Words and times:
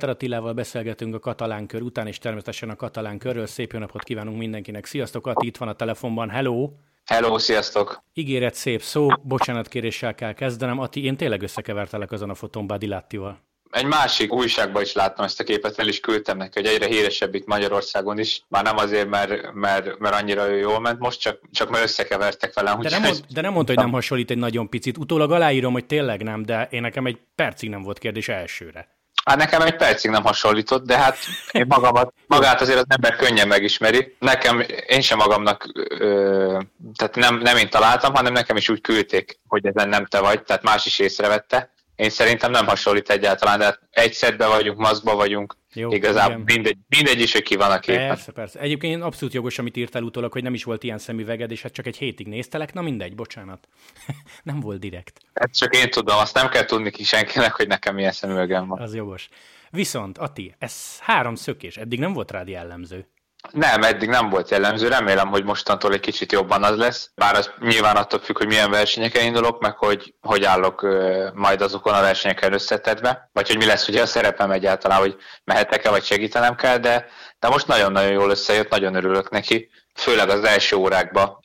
Walter 0.00 0.16
Attilával 0.16 0.52
beszélgetünk 0.52 1.14
a 1.14 1.18
katalán 1.18 1.66
kör 1.66 1.82
után, 1.82 2.06
és 2.06 2.18
természetesen 2.18 2.70
a 2.70 2.76
katalán 2.76 3.18
körről. 3.18 3.46
Szép 3.46 3.72
jó 3.72 3.78
napot 3.78 4.02
kívánunk 4.02 4.38
mindenkinek. 4.38 4.86
Sziasztok, 4.86 5.26
Ati, 5.26 5.46
itt 5.46 5.56
van 5.56 5.68
a 5.68 5.72
telefonban. 5.72 6.30
Hello! 6.30 6.70
Hello, 7.04 7.38
sziasztok! 7.38 8.02
Ígéret 8.14 8.54
szép 8.54 8.82
szó, 8.82 9.08
bocsánatkéréssel 9.22 10.14
kell 10.14 10.32
kezdenem. 10.32 10.78
Ati, 10.78 11.04
én 11.04 11.16
tényleg 11.16 11.42
összekevertelek 11.42 12.12
azon 12.12 12.30
a 12.30 12.34
fotón 12.34 12.66
Badilattival. 12.66 13.40
Egy 13.70 13.84
másik 13.84 14.32
újságban 14.32 14.82
is 14.82 14.92
láttam 14.92 15.24
ezt 15.24 15.40
a 15.40 15.44
képet, 15.44 15.78
el 15.78 15.88
is 15.88 16.00
küldtem 16.00 16.36
neki, 16.36 16.60
hogy 16.60 16.68
egyre 16.68 16.86
híresebb 16.86 17.34
itt 17.34 17.46
Magyarországon 17.46 18.18
is. 18.18 18.42
Már 18.48 18.64
nem 18.64 18.76
azért, 18.76 19.08
mert, 19.08 19.52
mert, 19.52 19.98
mert 19.98 20.14
annyira 20.14 20.48
ő 20.48 20.58
jól 20.58 20.80
ment 20.80 20.98
most, 20.98 21.20
csak, 21.20 21.40
csak 21.50 21.70
mert 21.70 21.84
összekevertek 21.84 22.54
velem. 22.54 22.80
De 22.80 22.90
nem, 22.90 23.02
mond, 23.02 23.24
de 23.28 23.40
nem 23.40 23.52
mondta, 23.52 23.72
hogy 23.72 23.82
nem 23.82 23.92
hasonlít 23.92 24.30
egy 24.30 24.38
nagyon 24.38 24.68
picit. 24.68 24.98
Utólag 24.98 25.32
aláírom, 25.32 25.72
hogy 25.72 25.86
tényleg 25.86 26.22
nem, 26.22 26.42
de 26.42 26.68
én 26.70 26.80
nekem 26.80 27.06
egy 27.06 27.18
percig 27.34 27.68
nem 27.68 27.82
volt 27.82 27.98
kérdés 27.98 28.28
elsőre. 28.28 28.98
Hát 29.24 29.36
nekem 29.36 29.62
egy 29.62 29.76
percig 29.76 30.10
nem 30.10 30.22
hasonlított, 30.22 30.86
de 30.86 30.98
hát 30.98 31.16
én 31.52 31.64
magamat, 31.68 32.12
magát 32.26 32.60
azért 32.60 32.78
az 32.78 32.84
ember 32.88 33.16
könnyen 33.16 33.48
megismeri. 33.48 34.16
Nekem, 34.18 34.64
én 34.86 35.00
sem 35.00 35.18
magamnak, 35.18 35.68
ö, 35.88 36.58
tehát 36.96 37.14
nem, 37.14 37.38
nem 37.38 37.56
én 37.56 37.70
találtam, 37.70 38.14
hanem 38.14 38.32
nekem 38.32 38.56
is 38.56 38.68
úgy 38.68 38.80
küldték, 38.80 39.38
hogy 39.48 39.66
ezen 39.66 39.88
nem 39.88 40.06
te 40.06 40.20
vagy, 40.20 40.42
tehát 40.42 40.62
más 40.62 40.86
is 40.86 40.98
észrevette 40.98 41.70
én 42.00 42.10
szerintem 42.10 42.50
nem 42.50 42.66
hasonlít 42.66 43.10
egyáltalán, 43.10 43.58
de 43.58 43.64
hát 43.64 43.80
egy 43.90 44.12
szedbe 44.12 44.46
vagyunk, 44.46 44.78
maszkba 44.78 45.14
vagyunk, 45.14 45.56
Jó, 45.74 45.92
igazából 45.92 46.32
igen. 46.32 46.54
mindegy, 46.54 46.78
mindegy 46.88 47.20
is, 47.20 47.32
hogy 47.32 47.42
ki 47.42 47.56
van 47.56 47.70
a 47.70 47.78
képen. 47.78 48.08
Persze, 48.08 48.32
persze. 48.32 48.60
Egyébként 48.60 49.02
abszolút 49.02 49.34
jogos, 49.34 49.58
amit 49.58 49.76
írtál 49.76 50.02
utólag, 50.02 50.32
hogy 50.32 50.42
nem 50.42 50.54
is 50.54 50.64
volt 50.64 50.82
ilyen 50.82 50.98
szemüveged, 50.98 51.50
és 51.50 51.62
hát 51.62 51.72
csak 51.72 51.86
egy 51.86 51.96
hétig 51.96 52.26
néztelek, 52.26 52.72
na 52.72 52.80
mindegy, 52.80 53.14
bocsánat. 53.14 53.68
nem 54.42 54.60
volt 54.60 54.80
direkt. 54.80 55.20
Hát 55.34 55.56
csak 55.56 55.76
én 55.76 55.90
tudom, 55.90 56.18
azt 56.18 56.34
nem 56.34 56.48
kell 56.48 56.64
tudni 56.64 56.90
ki 56.90 57.04
senkinek, 57.04 57.52
hogy 57.52 57.68
nekem 57.68 57.94
milyen 57.94 58.12
szemüvegem 58.12 58.66
van. 58.66 58.80
Az 58.80 58.94
jogos. 58.94 59.28
Viszont, 59.70 60.18
Ati, 60.18 60.54
ez 60.58 60.98
három 60.98 61.34
szökés, 61.34 61.76
eddig 61.76 61.98
nem 61.98 62.12
volt 62.12 62.30
rád 62.30 62.48
jellemző. 62.48 63.06
Nem, 63.50 63.82
eddig 63.82 64.08
nem 64.08 64.28
volt 64.28 64.50
jellemző. 64.50 64.88
Remélem, 64.88 65.28
hogy 65.28 65.44
mostantól 65.44 65.92
egy 65.92 66.00
kicsit 66.00 66.32
jobban 66.32 66.62
az 66.62 66.76
lesz. 66.76 67.10
Bár 67.14 67.34
az 67.34 67.50
nyilván 67.60 67.96
attól 67.96 68.20
függ, 68.20 68.36
hogy 68.36 68.46
milyen 68.46 68.70
versenyeken 68.70 69.24
indulok, 69.24 69.60
meg 69.60 69.76
hogy 69.76 70.14
hogy 70.20 70.44
állok 70.44 70.86
majd 71.34 71.60
azokon 71.60 71.94
a 71.94 72.00
versenyeken 72.00 72.52
összetetve, 72.52 73.30
vagy 73.32 73.46
hogy 73.46 73.56
mi 73.56 73.64
lesz 73.64 73.88
ugye 73.88 74.02
a 74.02 74.06
szerepem 74.06 74.50
egyáltalán, 74.50 74.98
hogy 74.98 75.16
mehetek-e, 75.44 75.90
vagy 75.90 76.04
segítenem 76.04 76.54
kell, 76.54 76.78
de, 76.78 77.06
de 77.38 77.48
most 77.48 77.66
nagyon-nagyon 77.66 78.12
jól 78.12 78.30
összejött, 78.30 78.68
nagyon 78.68 78.94
örülök 78.94 79.30
neki. 79.30 79.70
Főleg 79.94 80.28
az 80.28 80.44
első 80.44 80.76
órákban 80.76 81.38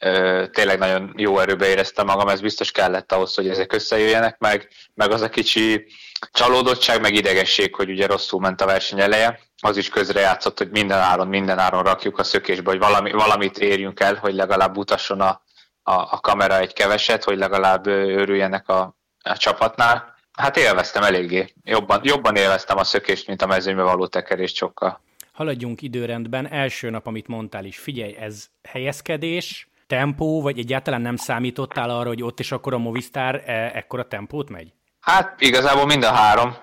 tényleg 0.51 0.77
nagyon 0.77 1.13
jó 1.15 1.39
erőbe 1.39 1.67
éreztem 1.67 2.05
magam, 2.05 2.27
ez 2.27 2.41
biztos 2.41 2.71
kellett 2.71 3.11
ahhoz, 3.11 3.35
hogy 3.35 3.49
ezek 3.49 3.73
összejöjjenek, 3.73 4.37
meg, 4.37 4.69
meg 4.93 5.11
az 5.11 5.21
a 5.21 5.29
kicsi 5.29 5.85
csalódottság, 6.31 7.01
meg 7.01 7.13
idegesség, 7.13 7.75
hogy 7.75 7.89
ugye 7.89 8.07
rosszul 8.07 8.39
ment 8.39 8.61
a 8.61 8.65
verseny 8.65 8.99
eleje, 8.99 9.39
az 9.61 9.77
is 9.77 9.89
közrejátszott, 9.89 10.57
hogy 10.57 10.69
minden 10.69 10.99
áron, 10.99 11.27
minden 11.27 11.59
áron 11.59 11.83
rakjuk 11.83 12.19
a 12.19 12.23
szökésbe, 12.23 12.69
hogy 12.69 12.79
valami, 12.79 13.11
valamit 13.11 13.57
érjünk 13.57 13.99
el, 13.99 14.15
hogy 14.15 14.33
legalább 14.33 14.77
utasson 14.77 15.21
a, 15.21 15.41
a, 15.83 15.93
a 15.93 16.19
kamera 16.21 16.57
egy 16.57 16.73
keveset, 16.73 17.23
hogy 17.23 17.37
legalább 17.37 17.87
örüljenek 17.87 18.69
a, 18.69 18.95
a 19.23 19.37
csapatnál. 19.37 20.15
Hát 20.31 20.57
élveztem 20.57 21.03
eléggé. 21.03 21.53
Jobban, 21.63 21.99
jobban 22.03 22.35
élveztem 22.35 22.77
a 22.77 22.83
szökést, 22.83 23.27
mint 23.27 23.41
a 23.41 23.47
mezőnybe 23.47 23.81
való 23.81 24.07
tekerést 24.07 24.55
sokkal. 24.55 25.01
Haladjunk 25.31 25.81
időrendben. 25.81 26.47
Első 26.47 26.89
nap, 26.89 27.07
amit 27.07 27.27
mondtál 27.27 27.65
is, 27.65 27.77
figyelj, 27.77 28.15
ez 28.15 28.45
helyezkedés, 28.63 29.67
tempó, 29.87 30.41
vagy 30.41 30.59
egyáltalán 30.59 31.01
nem 31.01 31.15
számítottál 31.15 31.89
arra, 31.89 32.07
hogy 32.07 32.23
ott 32.23 32.39
is 32.39 32.51
akkor 32.51 32.73
a 32.73 32.77
Movistar 32.77 33.35
e- 33.45 33.71
ekkora 33.73 34.07
tempót 34.07 34.49
megy? 34.49 34.73
Hát 35.05 35.41
igazából 35.41 35.85
mind 35.85 36.03
a 36.03 36.11
három. 36.11 36.55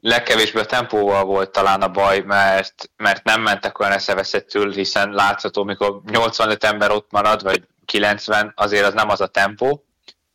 Legkevésbé 0.00 0.60
a 0.60 0.66
tempóval 0.66 1.24
volt 1.24 1.50
talán 1.50 1.82
a 1.82 1.88
baj, 1.88 2.20
mert, 2.20 2.90
mert 2.96 3.24
nem 3.24 3.42
mentek 3.42 3.78
olyan 3.78 3.92
eszeveszettül, 3.92 4.72
hiszen 4.72 5.12
látható, 5.12 5.64
mikor 5.64 6.00
85 6.10 6.64
ember 6.64 6.90
ott 6.90 7.10
marad, 7.10 7.42
vagy 7.42 7.62
90, 7.84 8.52
azért 8.56 8.86
az 8.86 8.94
nem 8.94 9.08
az 9.08 9.20
a 9.20 9.26
tempó. 9.26 9.84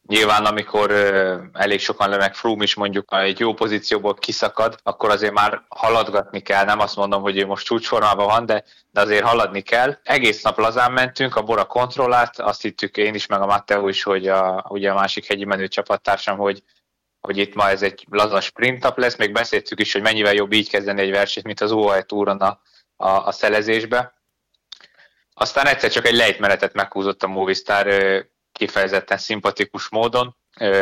Nyilván, 0.07 0.45
amikor 0.45 0.91
ö, 0.91 1.35
elég 1.53 1.79
sokan 1.79 2.09
meg 2.09 2.35
Froome 2.35 2.63
is 2.63 2.75
mondjuk 2.75 3.13
egy 3.13 3.39
jó 3.39 3.53
pozícióból 3.53 4.13
kiszakad, 4.13 4.77
akkor 4.83 5.09
azért 5.09 5.33
már 5.33 5.61
haladgatni 5.67 6.39
kell. 6.39 6.65
Nem 6.65 6.79
azt 6.79 6.95
mondom, 6.95 7.21
hogy 7.21 7.37
ő 7.37 7.45
most 7.45 7.65
csúcsformában 7.65 8.25
van, 8.25 8.45
de, 8.45 8.63
de 8.91 9.01
azért 9.01 9.25
haladni 9.25 9.61
kell. 9.61 9.97
Egész 10.03 10.41
nap 10.41 10.57
lazán 10.57 10.91
mentünk, 10.91 11.35
a 11.35 11.41
Bora 11.41 11.65
kontrollált, 11.65 12.39
azt 12.39 12.61
hittük 12.61 12.97
én 12.97 13.13
is, 13.13 13.25
meg 13.25 13.41
a 13.41 13.45
Matteo 13.45 13.87
is, 13.87 14.03
hogy 14.03 14.27
a, 14.27 14.65
ugye 14.69 14.91
a 14.91 14.95
másik 14.95 15.25
hegyi 15.27 15.45
menő 15.45 15.67
csapattársam, 15.67 16.37
hogy 16.37 16.63
hogy 17.27 17.37
itt 17.37 17.55
ma 17.55 17.69
ez 17.69 17.81
egy 17.81 18.05
laza 18.09 18.41
sprint 18.41 18.93
lesz, 18.95 19.15
még 19.15 19.31
beszéltük 19.31 19.79
is, 19.79 19.93
hogy 19.93 20.01
mennyivel 20.01 20.33
jobb 20.33 20.51
így 20.51 20.69
kezdeni 20.69 21.01
egy 21.01 21.11
versenyt, 21.11 21.45
mint 21.45 21.61
az 21.61 21.71
UAE 21.71 22.01
túron 22.01 22.37
a, 22.37 22.61
a, 22.95 23.09
a 23.09 23.31
szelezésbe. 23.31 24.13
Aztán 25.33 25.67
egyszer 25.67 25.91
csak 25.91 26.05
egy 26.05 26.15
lejtmenetet 26.15 26.73
meghúzott 26.73 27.23
a 27.23 27.27
Movistar 27.27 27.87
kifejezetten 28.51 29.17
szimpatikus 29.17 29.89
módon. 29.89 30.35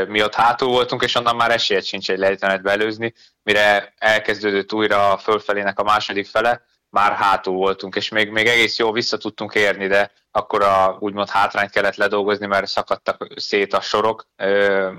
Mi 0.08 0.24
ott 0.24 0.36
hátul 0.36 0.68
voltunk, 0.68 1.04
és 1.04 1.16
onnan 1.16 1.36
már 1.36 1.52
esélyed 1.52 1.84
sincs 1.84 2.10
egy 2.10 2.18
lejtmenetbe 2.18 2.72
előzni, 2.72 3.14
mire 3.44 3.94
elkezdődött 3.98 4.74
újra 4.74 5.12
a 5.12 5.18
fölfelének 5.18 5.80
a 5.80 5.84
második 5.84 6.28
fele, 6.28 6.66
már 6.96 7.14
hátul 7.14 7.56
voltunk, 7.56 7.96
és 7.96 8.10
még, 8.10 8.30
még 8.30 8.48
egész 8.48 8.78
jól 8.78 8.92
vissza 8.92 9.18
tudtunk 9.18 9.54
érni, 9.54 9.88
de 9.88 10.12
akkor 10.32 10.64
a 10.64 10.98
úgymond 11.00 11.30
hátrányt 11.30 11.72
kellett 11.72 11.96
ledolgozni, 11.96 12.46
mert 12.46 12.68
szakadtak 12.68 13.28
szét 13.36 13.74
a 13.74 13.82
sorok, 13.82 14.28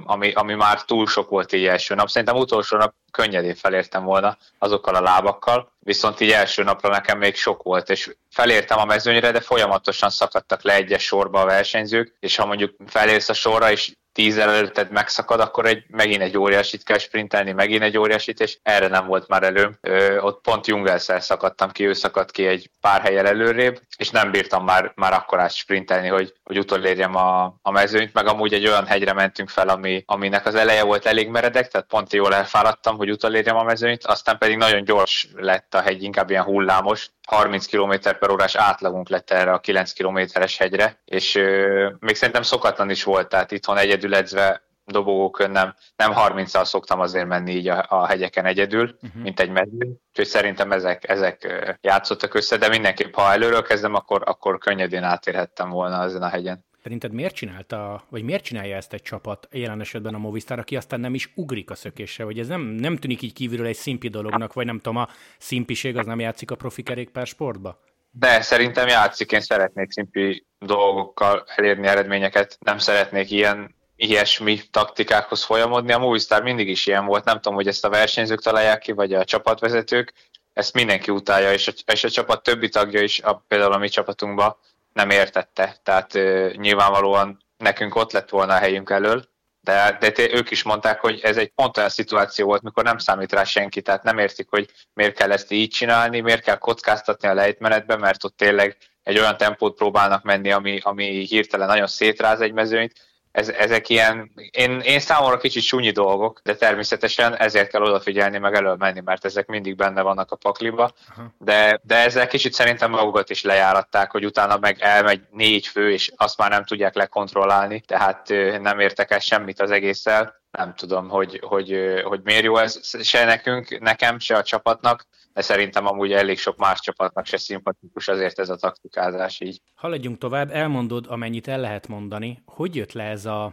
ami, 0.04 0.32
ami 0.32 0.54
már 0.54 0.82
túl 0.82 1.06
sok 1.06 1.28
volt 1.28 1.52
így 1.52 1.66
első 1.66 1.94
nap. 1.94 2.08
Szerintem 2.08 2.36
utolsó 2.36 2.76
nap 2.76 2.94
könnyedén 3.10 3.54
felértem 3.54 4.04
volna 4.04 4.36
azokkal 4.58 4.94
a 4.94 5.00
lábakkal, 5.00 5.72
viszont 5.78 6.20
így 6.20 6.30
első 6.30 6.62
napra 6.62 6.88
nekem 6.88 7.18
még 7.18 7.36
sok 7.36 7.62
volt, 7.62 7.90
és 7.90 8.16
felértem 8.30 8.78
a 8.78 8.84
mezőnyre, 8.84 9.30
de 9.30 9.40
folyamatosan 9.40 10.10
szakadtak 10.10 10.62
le 10.62 10.74
egyes 10.74 11.04
sorba 11.04 11.40
a 11.40 11.46
versenyzők, 11.46 12.16
és 12.20 12.36
ha 12.36 12.46
mondjuk 12.46 12.76
felérsz 12.86 13.28
a 13.28 13.34
sorra, 13.34 13.70
és 13.70 13.92
tíz 14.16 14.38
előtted 14.38 14.91
megszakad, 14.91 15.41
akkor 15.41 15.66
egy, 15.66 15.84
megint 15.88 16.22
egy 16.22 16.38
óriásit 16.38 16.84
kell 16.84 16.99
sprintelni, 16.99 17.53
megint 17.53 17.82
egy 17.82 17.99
óriásit, 17.99 18.41
és 18.41 18.59
erre 18.62 18.88
nem 18.88 19.06
volt 19.06 19.28
már 19.28 19.43
elő. 19.43 19.78
Ö, 19.81 20.19
ott 20.19 20.41
pont 20.41 20.66
Jungelszel 20.66 21.21
szakadtam 21.21 21.71
ki, 21.71 21.87
ő 21.87 21.93
szakadt 21.93 22.31
ki 22.31 22.47
egy 22.47 22.71
pár 22.81 23.00
helyel 23.00 23.27
előrébb, 23.27 23.81
és 23.97 24.10
nem 24.10 24.31
bírtam 24.31 24.65
már, 24.65 24.93
már 24.94 25.12
akkorát 25.12 25.53
sprintelni, 25.54 26.09
hogy, 26.09 26.34
hogy 26.44 26.59
utolérjem 26.59 27.16
a, 27.16 27.44
a 27.62 27.71
mezőnyt, 27.71 28.12
meg 28.12 28.27
amúgy 28.27 28.53
egy 28.53 28.66
olyan 28.66 28.87
hegyre 28.87 29.12
mentünk 29.12 29.49
fel, 29.49 29.69
ami, 29.69 30.03
aminek 30.06 30.47
az 30.47 30.54
eleje 30.54 30.83
volt 30.83 31.06
elég 31.06 31.28
meredek, 31.28 31.69
tehát 31.69 31.87
pont 31.87 32.12
jól 32.12 32.34
elfáradtam, 32.34 32.97
hogy 32.97 33.10
utolérjem 33.10 33.56
a 33.56 33.62
mezőnyt, 33.62 34.04
aztán 34.04 34.38
pedig 34.38 34.56
nagyon 34.56 34.84
gyors 34.84 35.28
lett 35.34 35.75
a 35.75 35.81
hegy, 35.81 36.03
inkább 36.03 36.31
ilyen 36.31 36.44
hullámos, 36.44 37.10
30 37.27 37.66
km 37.66 37.93
per 38.19 38.31
órás 38.31 38.54
átlagunk 38.54 39.09
lett 39.09 39.31
erre 39.31 39.53
a 39.53 39.59
9 39.59 39.93
kilométeres 39.93 40.56
hegyre, 40.56 41.00
és 41.04 41.34
ö, 41.34 41.88
még 41.98 42.15
szerintem 42.15 42.43
szokatlan 42.43 42.91
is 42.91 43.04
volt, 43.04 43.28
tehát 43.28 43.53
itthon 43.53 43.77
egyedül 43.77 44.05
edzve 44.14 44.66
dobogókön 44.86 45.50
nem, 45.50 45.74
nem 45.96 46.12
30-al 46.14 46.64
szoktam 46.64 47.00
azért 47.00 47.26
menni 47.26 47.52
így 47.52 47.68
a, 47.68 47.86
a 47.88 48.06
hegyeken 48.06 48.44
egyedül, 48.44 48.98
uh-huh. 49.02 49.22
mint 49.22 49.40
egy 49.40 49.50
mező. 49.50 50.00
Úgyhogy 50.08 50.26
szerintem 50.26 50.72
ezek, 50.72 51.08
ezek 51.08 51.62
játszottak 51.80 52.34
össze, 52.34 52.56
de 52.56 52.68
mindenképp, 52.68 53.14
ha 53.14 53.32
előről 53.32 53.62
kezdem, 53.62 53.94
akkor, 53.94 54.22
akkor 54.24 54.58
könnyedén 54.58 55.02
átérhettem 55.02 55.70
volna 55.70 56.02
ezen 56.02 56.22
a 56.22 56.28
hegyen. 56.28 56.64
Szerinted 56.82 57.12
miért 57.12 57.34
csinálta, 57.34 58.04
vagy 58.08 58.22
miért 58.22 58.44
csinálja 58.44 58.76
ezt 58.76 58.92
egy 58.92 59.02
csapat, 59.02 59.48
jelen 59.50 59.80
esetben 59.80 60.14
a 60.14 60.18
Movistar, 60.18 60.58
aki 60.58 60.76
aztán 60.76 61.00
nem 61.00 61.14
is 61.14 61.32
ugrik 61.34 61.70
a 61.70 61.74
szökésre, 61.74 62.24
hogy 62.24 62.38
ez 62.38 62.48
nem, 62.48 62.60
nem 62.60 62.96
tűnik 62.96 63.22
így 63.22 63.32
kívülről 63.32 63.66
egy 63.66 63.76
szimpi 63.76 64.08
dolognak, 64.08 64.52
vagy 64.52 64.66
nem 64.66 64.76
tudom, 64.76 64.96
a 64.96 65.08
szimpiség 65.38 65.96
az 65.96 66.06
nem 66.06 66.20
játszik 66.20 66.50
a 66.50 66.54
profi 66.54 66.82
kerékpár 66.82 67.26
sportba? 67.26 67.80
De 68.10 68.41
szerintem 68.41 68.88
játszik, 68.88 69.32
én 69.32 69.41
szeretnék 69.41 69.91
szimpi 69.91 70.47
dolgokkal 70.59 71.44
elérni 71.56 71.86
eredményeket, 71.86 72.56
nem 72.60 72.78
szeretnék 72.78 73.30
ilyen 73.30 73.75
ilyesmi 73.97 74.60
taktikákhoz 74.71 75.45
folyamodni. 75.45 75.93
A 75.93 75.98
Movistar 75.98 76.43
mindig 76.43 76.69
is 76.69 76.87
ilyen 76.87 77.07
volt, 77.07 77.25
nem 77.25 77.34
tudom, 77.34 77.54
hogy 77.54 77.69
ezt 77.69 77.84
a 77.84 77.89
versenyzők 77.89 78.43
találják 78.43 78.78
ki, 78.78 78.93
vagy 78.93 79.13
a 79.13 79.25
csapatvezetők, 79.25 80.13
ezt 80.53 80.75
mindenki 80.75 81.10
utálja, 81.10 81.53
és 81.53 81.69
a, 81.69 81.72
és 81.93 82.04
a 82.04 82.10
csapat 82.10 82.43
többi 82.43 82.69
tagja 82.69 83.03
is, 83.03 83.21
a, 83.21 83.45
például 83.48 83.72
a 83.72 83.78
mi 83.78 83.89
csapatunkban 83.89 84.57
nem 84.93 85.10
értette. 85.10 85.77
Tehát 85.83 86.15
ö, 86.15 86.51
nyilvánvalóan 86.57 87.45
nekünk 87.57 87.95
ott 87.95 88.13
lett 88.13 88.28
volna 88.28 88.54
a 88.54 88.59
helyünk 88.59 88.91
elől, 88.91 89.25
de, 89.60 89.97
de 90.01 90.13
ők 90.16 90.51
is 90.51 90.63
mondták, 90.63 91.01
hogy 91.01 91.21
ez 91.22 91.37
egy 91.37 91.48
pont 91.48 91.77
olyan 91.77 91.89
szituáció 91.89 92.47
volt, 92.47 92.63
mikor 92.63 92.84
nem 92.84 92.98
számít 92.98 93.33
rá 93.33 93.45
senki, 93.45 93.83
tehát 93.83 94.03
nem 94.03 94.19
értik, 94.19 94.48
hogy 94.51 94.71
miért 94.93 95.16
kell 95.16 95.33
ezt 95.33 95.51
így 95.51 95.71
csinálni, 95.71 96.21
miért 96.21 96.43
kell 96.43 96.59
kockáztatni 96.59 97.28
a 97.28 97.34
lejtmenetbe, 97.34 97.97
mert 97.97 98.25
ott 98.25 98.37
tényleg 98.37 98.77
egy 99.03 99.19
olyan 99.19 99.37
tempót 99.37 99.77
próbálnak 99.77 100.22
menni, 100.22 100.53
ami, 100.53 100.78
ami 100.83 101.04
hirtelen 101.04 101.66
nagyon 101.66 101.87
szétráz 101.87 102.41
egy 102.41 102.53
mezőnyt, 102.53 102.93
ez, 103.36 103.48
ezek 103.48 103.88
ilyen, 103.88 104.30
én, 104.50 104.80
én 104.80 105.00
számomra 105.00 105.36
kicsit 105.36 105.62
súnyi 105.62 105.91
dolgok, 105.91 106.41
de 106.42 106.54
természetesen 106.54 107.36
ezért 107.36 107.71
kell 107.71 107.83
odafigyelni, 107.83 108.38
meg 108.38 108.54
elől 108.54 108.77
menni, 108.78 109.00
mert 109.04 109.24
ezek 109.24 109.47
mindig 109.47 109.77
benne 109.77 110.03
vannak 110.03 110.30
a 110.30 110.36
pakliba, 110.36 110.92
de, 111.38 111.80
de 111.83 111.97
ezzel 111.97 112.27
kicsit 112.27 112.53
szerintem 112.53 112.91
magukat 112.91 113.30
is 113.30 113.42
lejáratták, 113.42 114.10
hogy 114.10 114.24
utána 114.24 114.56
meg 114.59 114.77
elmegy 114.80 115.21
négy 115.30 115.66
fő, 115.66 115.92
és 115.92 116.12
azt 116.16 116.38
már 116.38 116.50
nem 116.50 116.65
tudják 116.65 116.94
lekontrollálni, 116.94 117.80
tehát 117.80 118.28
nem 118.60 118.80
értek 118.80 119.10
el 119.10 119.18
semmit 119.18 119.60
az 119.60 119.71
egésszel 119.71 120.44
nem 120.56 120.74
tudom, 120.74 121.08
hogy, 121.08 121.41
hogy, 121.42 122.00
hogy 122.04 122.20
miért 122.24 122.44
jó 122.44 122.56
ez 122.56 123.04
se 123.06 123.24
nekünk, 123.24 123.78
nekem, 123.80 124.18
se 124.18 124.36
a 124.36 124.42
csapatnak, 124.42 125.06
de 125.32 125.42
szerintem 125.42 125.86
amúgy 125.86 126.12
elég 126.12 126.38
sok 126.38 126.56
más 126.56 126.80
csapatnak 126.80 127.26
se 127.26 127.36
szimpatikus 127.36 128.08
azért 128.08 128.38
ez 128.38 128.48
a 128.48 128.56
taktikázás 128.56 129.41
így. 129.41 129.60
Haladjunk 129.74 130.18
tovább, 130.18 130.50
elmondod, 130.50 131.06
amennyit 131.08 131.48
el 131.48 131.60
lehet 131.60 131.88
mondani. 131.88 132.42
Hogy 132.44 132.74
jött 132.76 132.92
le 132.92 133.04
ez 133.04 133.26
a 133.26 133.53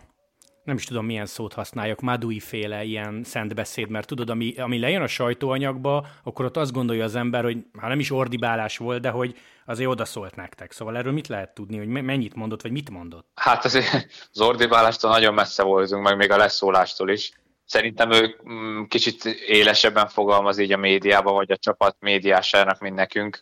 nem 0.63 0.75
is 0.75 0.85
tudom 0.85 1.05
milyen 1.05 1.25
szót 1.25 1.53
használjak, 1.53 2.01
Madui 2.01 2.39
féle 2.39 2.83
ilyen 2.83 3.23
szent 3.23 3.55
beszéd, 3.55 3.89
mert 3.89 4.07
tudod, 4.07 4.29
ami, 4.29 4.53
ami 4.57 4.79
lejön 4.79 5.01
a 5.01 5.07
sajtóanyagba, 5.07 6.05
akkor 6.23 6.45
ott 6.45 6.57
azt 6.57 6.71
gondolja 6.71 7.03
az 7.03 7.15
ember, 7.15 7.43
hogy 7.43 7.57
hát 7.79 7.89
nem 7.89 7.99
is 7.99 8.11
ordibálás 8.11 8.77
volt, 8.77 9.01
de 9.01 9.09
hogy 9.09 9.35
azért 9.65 9.89
odaszólt 9.89 10.35
nektek. 10.35 10.71
Szóval 10.71 10.97
erről 10.97 11.13
mit 11.13 11.27
lehet 11.27 11.53
tudni, 11.53 11.77
hogy 11.77 11.87
mennyit 11.87 12.35
mondott, 12.35 12.61
vagy 12.61 12.71
mit 12.71 12.89
mondott? 12.89 13.27
Hát 13.35 13.65
azért 13.65 14.07
az 14.31 14.41
ordibálástól 14.41 15.11
nagyon 15.11 15.33
messze 15.33 15.63
voltunk, 15.63 16.03
meg 16.03 16.17
még 16.17 16.31
a 16.31 16.37
leszólástól 16.37 17.09
is. 17.09 17.31
Szerintem 17.65 18.11
ő 18.11 18.35
mm, 18.49 18.83
kicsit 18.83 19.25
élesebben 19.47 20.07
fogalmaz 20.07 20.57
így 20.57 20.71
a 20.71 20.77
médiában, 20.77 21.33
vagy 21.33 21.51
a 21.51 21.57
csapat 21.57 21.95
médiásának, 21.99 22.79
mint 22.79 22.95
nekünk 22.95 23.39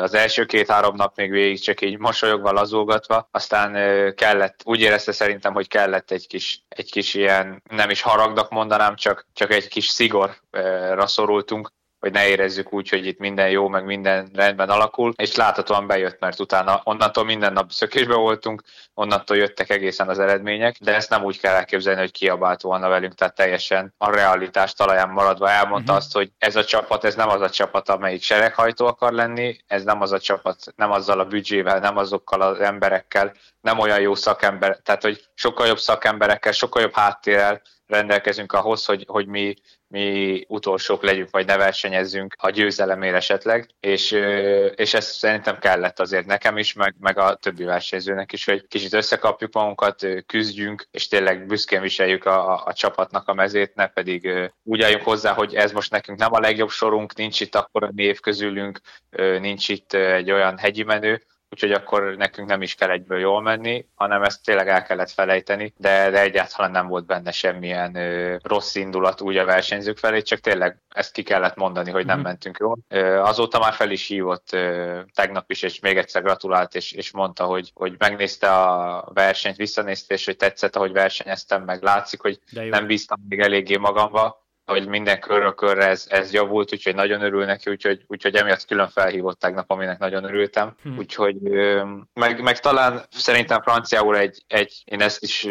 az 0.00 0.14
első 0.14 0.44
két-három 0.44 0.96
nap 0.96 1.16
még 1.16 1.30
végig 1.30 1.60
csak 1.60 1.80
így 1.80 1.98
mosolyogva, 1.98 2.52
lazulgatva, 2.52 3.28
aztán 3.30 3.72
kellett, 4.14 4.60
úgy 4.64 4.80
érezte 4.80 5.12
szerintem, 5.12 5.52
hogy 5.52 5.68
kellett 5.68 6.10
egy 6.10 6.26
kis, 6.26 6.62
egy 6.68 6.90
kis 6.90 7.14
ilyen, 7.14 7.62
nem 7.70 7.90
is 7.90 8.02
haragnak 8.02 8.50
mondanám, 8.50 8.96
csak, 8.96 9.26
csak 9.32 9.52
egy 9.52 9.68
kis 9.68 9.86
szigorra 9.86 11.06
szorultunk, 11.06 11.72
hogy 12.00 12.12
ne 12.12 12.28
érezzük 12.28 12.72
úgy, 12.72 12.88
hogy 12.88 13.06
itt 13.06 13.18
minden 13.18 13.50
jó, 13.50 13.68
meg 13.68 13.84
minden 13.84 14.30
rendben 14.34 14.68
alakul, 14.68 15.12
és 15.16 15.36
láthatóan 15.36 15.86
bejött, 15.86 16.20
mert 16.20 16.40
utána 16.40 16.80
onnantól 16.84 17.24
minden 17.24 17.52
nap 17.52 17.70
szökésbe 17.70 18.14
voltunk, 18.14 18.62
onnantól 18.94 19.36
jöttek 19.36 19.70
egészen 19.70 20.08
az 20.08 20.18
eredmények, 20.18 20.76
de 20.80 20.94
ezt 20.94 21.10
nem 21.10 21.24
úgy 21.24 21.40
kell 21.40 21.54
elképzelni, 21.54 22.00
hogy 22.00 22.10
kiabált 22.10 22.60
volna 22.60 22.88
velünk, 22.88 23.14
tehát 23.14 23.34
teljesen 23.34 23.94
a 23.98 24.10
realitás 24.10 24.72
talaján 24.72 25.08
maradva 25.08 25.50
elmondta 25.50 25.92
uh-huh. 25.92 25.96
azt, 25.96 26.12
hogy 26.12 26.30
ez 26.38 26.56
a 26.56 26.64
csapat, 26.64 27.04
ez 27.04 27.14
nem 27.14 27.28
az 27.28 27.40
a 27.40 27.50
csapat, 27.50 27.88
amelyik 27.88 28.22
sereghajtó 28.22 28.86
akar 28.86 29.12
lenni, 29.12 29.56
ez 29.66 29.84
nem 29.84 30.00
az 30.00 30.12
a 30.12 30.20
csapat, 30.20 30.56
nem 30.76 30.90
azzal 30.90 31.20
a 31.20 31.24
büdzsével, 31.24 31.78
nem 31.78 31.96
azokkal 31.96 32.40
az 32.40 32.60
emberekkel, 32.60 33.32
nem 33.60 33.78
olyan 33.78 34.00
jó 34.00 34.14
szakember, 34.14 34.78
tehát 34.82 35.02
hogy 35.02 35.24
sokkal 35.34 35.66
jobb 35.66 35.78
szakemberekkel, 35.78 36.52
sokkal 36.52 36.82
jobb 36.82 36.94
háttérrel 36.94 37.62
rendelkezünk 37.90 38.52
ahhoz, 38.52 38.84
hogy, 38.84 39.04
hogy 39.08 39.26
mi 39.26 39.54
mi 39.90 40.44
utolsók 40.48 41.02
legyünk, 41.02 41.30
vagy 41.30 41.46
ne 41.46 41.56
versenyezzünk 41.56 42.34
a 42.38 42.50
győzelemért 42.50 43.14
esetleg, 43.14 43.70
és, 43.80 44.10
és 44.74 44.94
ez 44.94 45.06
szerintem 45.06 45.58
kellett 45.58 46.00
azért 46.00 46.26
nekem 46.26 46.56
is, 46.56 46.72
meg, 46.72 46.94
meg 46.98 47.18
a 47.18 47.34
többi 47.34 47.64
versenyzőnek 47.64 48.32
is, 48.32 48.44
hogy 48.44 48.66
kicsit 48.68 48.92
összekapjuk 48.92 49.54
magunkat, 49.54 50.06
küzdjünk, 50.26 50.86
és 50.90 51.08
tényleg 51.08 51.46
büszkén 51.46 51.80
viseljük 51.80 52.24
a, 52.24 52.52
a, 52.52 52.62
a 52.64 52.72
csapatnak 52.72 53.28
a 53.28 53.34
mezét, 53.34 53.74
ne 53.74 53.86
pedig 53.86 54.50
úgy 54.62 54.82
álljunk 54.82 55.04
hozzá, 55.04 55.32
hogy 55.32 55.54
ez 55.54 55.72
most 55.72 55.90
nekünk 55.90 56.18
nem 56.18 56.32
a 56.32 56.40
legjobb 56.40 56.70
sorunk, 56.70 57.14
nincs 57.14 57.40
itt 57.40 57.54
akkor 57.54 57.84
a 57.84 57.90
név 57.94 58.20
közülünk, 58.20 58.80
nincs 59.40 59.68
itt 59.68 59.92
egy 59.92 60.30
olyan 60.30 60.58
hegyi 60.58 60.82
menő, 60.82 61.22
úgyhogy 61.50 61.72
akkor 61.72 62.14
nekünk 62.16 62.48
nem 62.48 62.62
is 62.62 62.74
kell 62.74 62.90
egyből 62.90 63.18
jól 63.18 63.42
menni, 63.42 63.86
hanem 63.94 64.22
ezt 64.22 64.44
tényleg 64.44 64.68
el 64.68 64.82
kellett 64.82 65.10
felejteni, 65.10 65.74
de, 65.76 66.10
de 66.10 66.20
egyáltalán 66.20 66.70
nem 66.70 66.86
volt 66.86 67.06
benne 67.06 67.30
semmilyen 67.30 67.94
ö, 67.94 68.36
rossz 68.42 68.74
indulat 68.74 69.20
úgy 69.20 69.36
a 69.36 69.44
versenyzők 69.44 69.98
felé, 69.98 70.22
csak 70.22 70.38
tényleg 70.38 70.78
ezt 70.88 71.12
ki 71.12 71.22
kellett 71.22 71.56
mondani, 71.56 71.90
hogy 71.90 72.06
nem 72.06 72.18
mm. 72.18 72.22
mentünk 72.22 72.56
jól. 72.58 72.78
Ö, 72.88 73.18
azóta 73.18 73.58
már 73.58 73.72
fel 73.72 73.90
is 73.90 74.06
hívott 74.06 74.52
ö, 74.52 75.00
tegnap 75.14 75.50
is, 75.50 75.62
és 75.62 75.80
még 75.80 75.96
egyszer 75.96 76.22
gratulált, 76.22 76.74
és, 76.74 76.92
és 76.92 77.12
mondta, 77.12 77.44
hogy, 77.44 77.70
hogy 77.74 77.94
megnézte 77.98 78.52
a 78.52 79.10
versenyt, 79.14 79.56
visszanézte, 79.56 80.14
és 80.14 80.24
hogy 80.24 80.36
tetszett, 80.36 80.76
ahogy 80.76 80.92
versenyeztem, 80.92 81.62
meg 81.62 81.82
látszik, 81.82 82.20
hogy 82.20 82.38
nem 82.50 82.86
bíztam 82.86 83.18
még 83.28 83.40
eléggé 83.40 83.76
magamba, 83.76 84.48
hogy 84.70 84.88
minden 84.88 85.20
körről 85.20 85.54
körre 85.54 85.86
ez, 85.86 86.06
ez 86.08 86.32
javult, 86.32 86.72
úgyhogy 86.72 86.94
nagyon 86.94 87.22
örül 87.22 87.44
neki, 87.44 87.70
úgyhogy, 87.70 88.04
úgyhogy 88.06 88.34
emiatt 88.34 88.64
külön 88.64 88.88
felhívott 88.88 89.38
tegnap, 89.38 89.70
aminek 89.70 89.98
nagyon 89.98 90.24
örültem. 90.24 90.74
Hmm. 90.82 90.98
Úgyhogy 90.98 91.36
meg, 92.14 92.42
meg 92.42 92.60
talán 92.60 93.02
szerintem 93.10 93.62
franciául 93.62 94.16
egy, 94.16 94.42
egy 94.46 94.82
én 94.84 95.00
ezt 95.00 95.22
is 95.22 95.46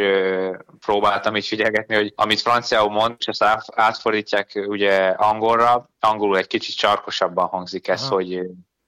próbáltam 0.86 1.36
így 1.36 1.48
figyelgetni, 1.48 1.96
hogy 1.96 2.14
amit 2.16 2.42
franciául 2.42 2.90
mond, 2.90 3.16
és 3.18 3.26
ezt 3.26 3.46
átfordítják 3.76 4.66
ugye 4.68 4.98
angolra, 5.08 5.90
angolul 6.00 6.38
egy 6.38 6.48
kicsit 6.48 6.76
csarkosabban 6.76 7.48
hangzik 7.48 7.88
ez, 7.88 8.02
Aha. 8.02 8.14
hogy 8.16 8.42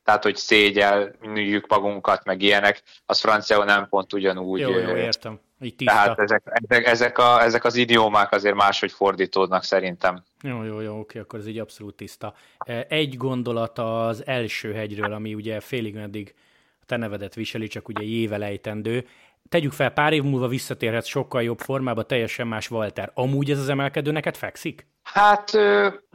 tehát, 0.03 0.23
hogy 0.23 0.35
szégyelnüljük 0.35 1.67
magunkat, 1.67 2.23
meg 2.23 2.41
ilyenek, 2.41 2.81
az 3.05 3.19
franciául 3.19 3.65
nem 3.65 3.87
pont 3.89 4.13
ugyanúgy. 4.13 4.59
Jó, 4.59 4.69
jó, 4.69 4.95
értem. 4.95 5.39
Így 5.61 5.75
Tehát 5.75 6.19
ezek, 6.19 6.41
ezek, 6.45 6.85
ezek, 6.85 7.17
a, 7.17 7.41
ezek 7.41 7.63
az 7.63 7.75
idiómák 7.75 8.31
azért 8.31 8.55
máshogy 8.55 8.91
fordítódnak 8.91 9.63
szerintem. 9.63 10.23
Jó, 10.41 10.63
jó, 10.63 10.79
jó, 10.79 10.99
oké, 10.99 11.19
akkor 11.19 11.39
ez 11.39 11.47
így 11.47 11.59
abszolút 11.59 11.95
tiszta. 11.95 12.33
E, 12.57 12.85
egy 12.89 13.17
gondolat 13.17 13.79
az 13.79 14.25
első 14.25 14.73
hegyről, 14.73 15.13
ami 15.13 15.33
ugye 15.33 15.59
félig 15.59 15.93
meddig 15.93 16.33
a 16.81 16.85
te 16.85 16.97
nevedet 16.97 17.33
viseli, 17.33 17.67
csak 17.67 17.87
ugye 17.87 18.03
jévelejtendő. 18.03 19.07
Tegyük 19.49 19.71
fel, 19.71 19.91
pár 19.91 20.13
év 20.13 20.23
múlva 20.23 20.47
visszatérhet 20.47 21.05
sokkal 21.05 21.43
jobb 21.43 21.59
formába, 21.59 22.03
teljesen 22.03 22.47
más 22.47 22.71
Walter. 22.71 23.11
Amúgy 23.13 23.51
ez 23.51 23.59
az 23.59 23.69
emelkedő 23.69 24.11
neked 24.11 24.37
fekszik? 24.37 24.85
Hát 25.13 25.57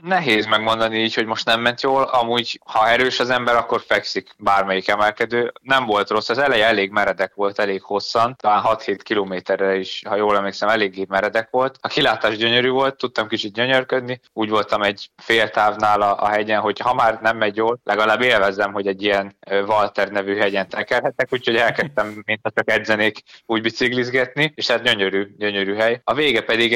nehéz 0.02 0.46
megmondani 0.46 0.98
így, 0.98 1.14
hogy 1.14 1.26
most 1.26 1.44
nem 1.44 1.60
ment 1.60 1.82
jól. 1.82 2.02
Amúgy, 2.02 2.60
ha 2.64 2.88
erős 2.88 3.20
az 3.20 3.30
ember, 3.30 3.56
akkor 3.56 3.80
fekszik 3.86 4.34
bármelyik 4.38 4.88
emelkedő. 4.88 5.52
Nem 5.60 5.86
volt 5.86 6.10
rossz, 6.10 6.28
az 6.28 6.38
eleje 6.38 6.66
elég 6.66 6.90
meredek 6.90 7.34
volt, 7.34 7.58
elég 7.58 7.82
hosszan, 7.82 8.36
talán 8.40 8.62
6-7 8.66 8.98
kilométerre 9.02 9.76
is, 9.76 10.02
ha 10.08 10.16
jól 10.16 10.36
emlékszem, 10.36 10.68
eléggé 10.68 11.04
meredek 11.08 11.48
volt. 11.50 11.78
A 11.80 11.88
kilátás 11.88 12.36
gyönyörű 12.36 12.68
volt, 12.68 12.96
tudtam 12.96 13.28
kicsit 13.28 13.52
gyönyörködni. 13.52 14.20
Úgy 14.32 14.48
voltam 14.48 14.82
egy 14.82 15.10
fél 15.16 15.50
távnál 15.50 16.00
a, 16.00 16.22
a 16.22 16.28
hegyen, 16.28 16.60
hogy 16.60 16.78
ha 16.78 16.94
már 16.94 17.18
nem 17.22 17.36
megy 17.36 17.56
jól, 17.56 17.80
legalább 17.84 18.22
élvezzem, 18.22 18.72
hogy 18.72 18.86
egy 18.86 19.02
ilyen 19.02 19.36
Walter 19.50 20.08
nevű 20.08 20.36
hegyen 20.36 20.68
tekerhetek, 20.68 21.32
úgyhogy 21.32 21.56
elkezdtem, 21.56 22.22
mint 22.24 22.40
ha 22.42 22.50
csak 22.54 22.70
edzenék, 22.70 23.22
úgy 23.46 23.62
biciklizgetni, 23.62 24.52
és 24.54 24.70
hát 24.70 24.82
gyönyörű, 24.82 25.34
gyönyörű 25.38 25.74
hely. 25.74 26.00
A 26.04 26.14
vége 26.14 26.42
pedig 26.42 26.72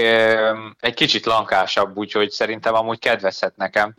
egy 0.80 0.94
kicsit 0.94 1.26
lankásabb, 1.26 1.98
úgyhogy 2.16 2.30
szerintem 2.30 2.74
amúgy 2.74 2.98
kedvezhet 2.98 3.56
nekem. 3.56 3.94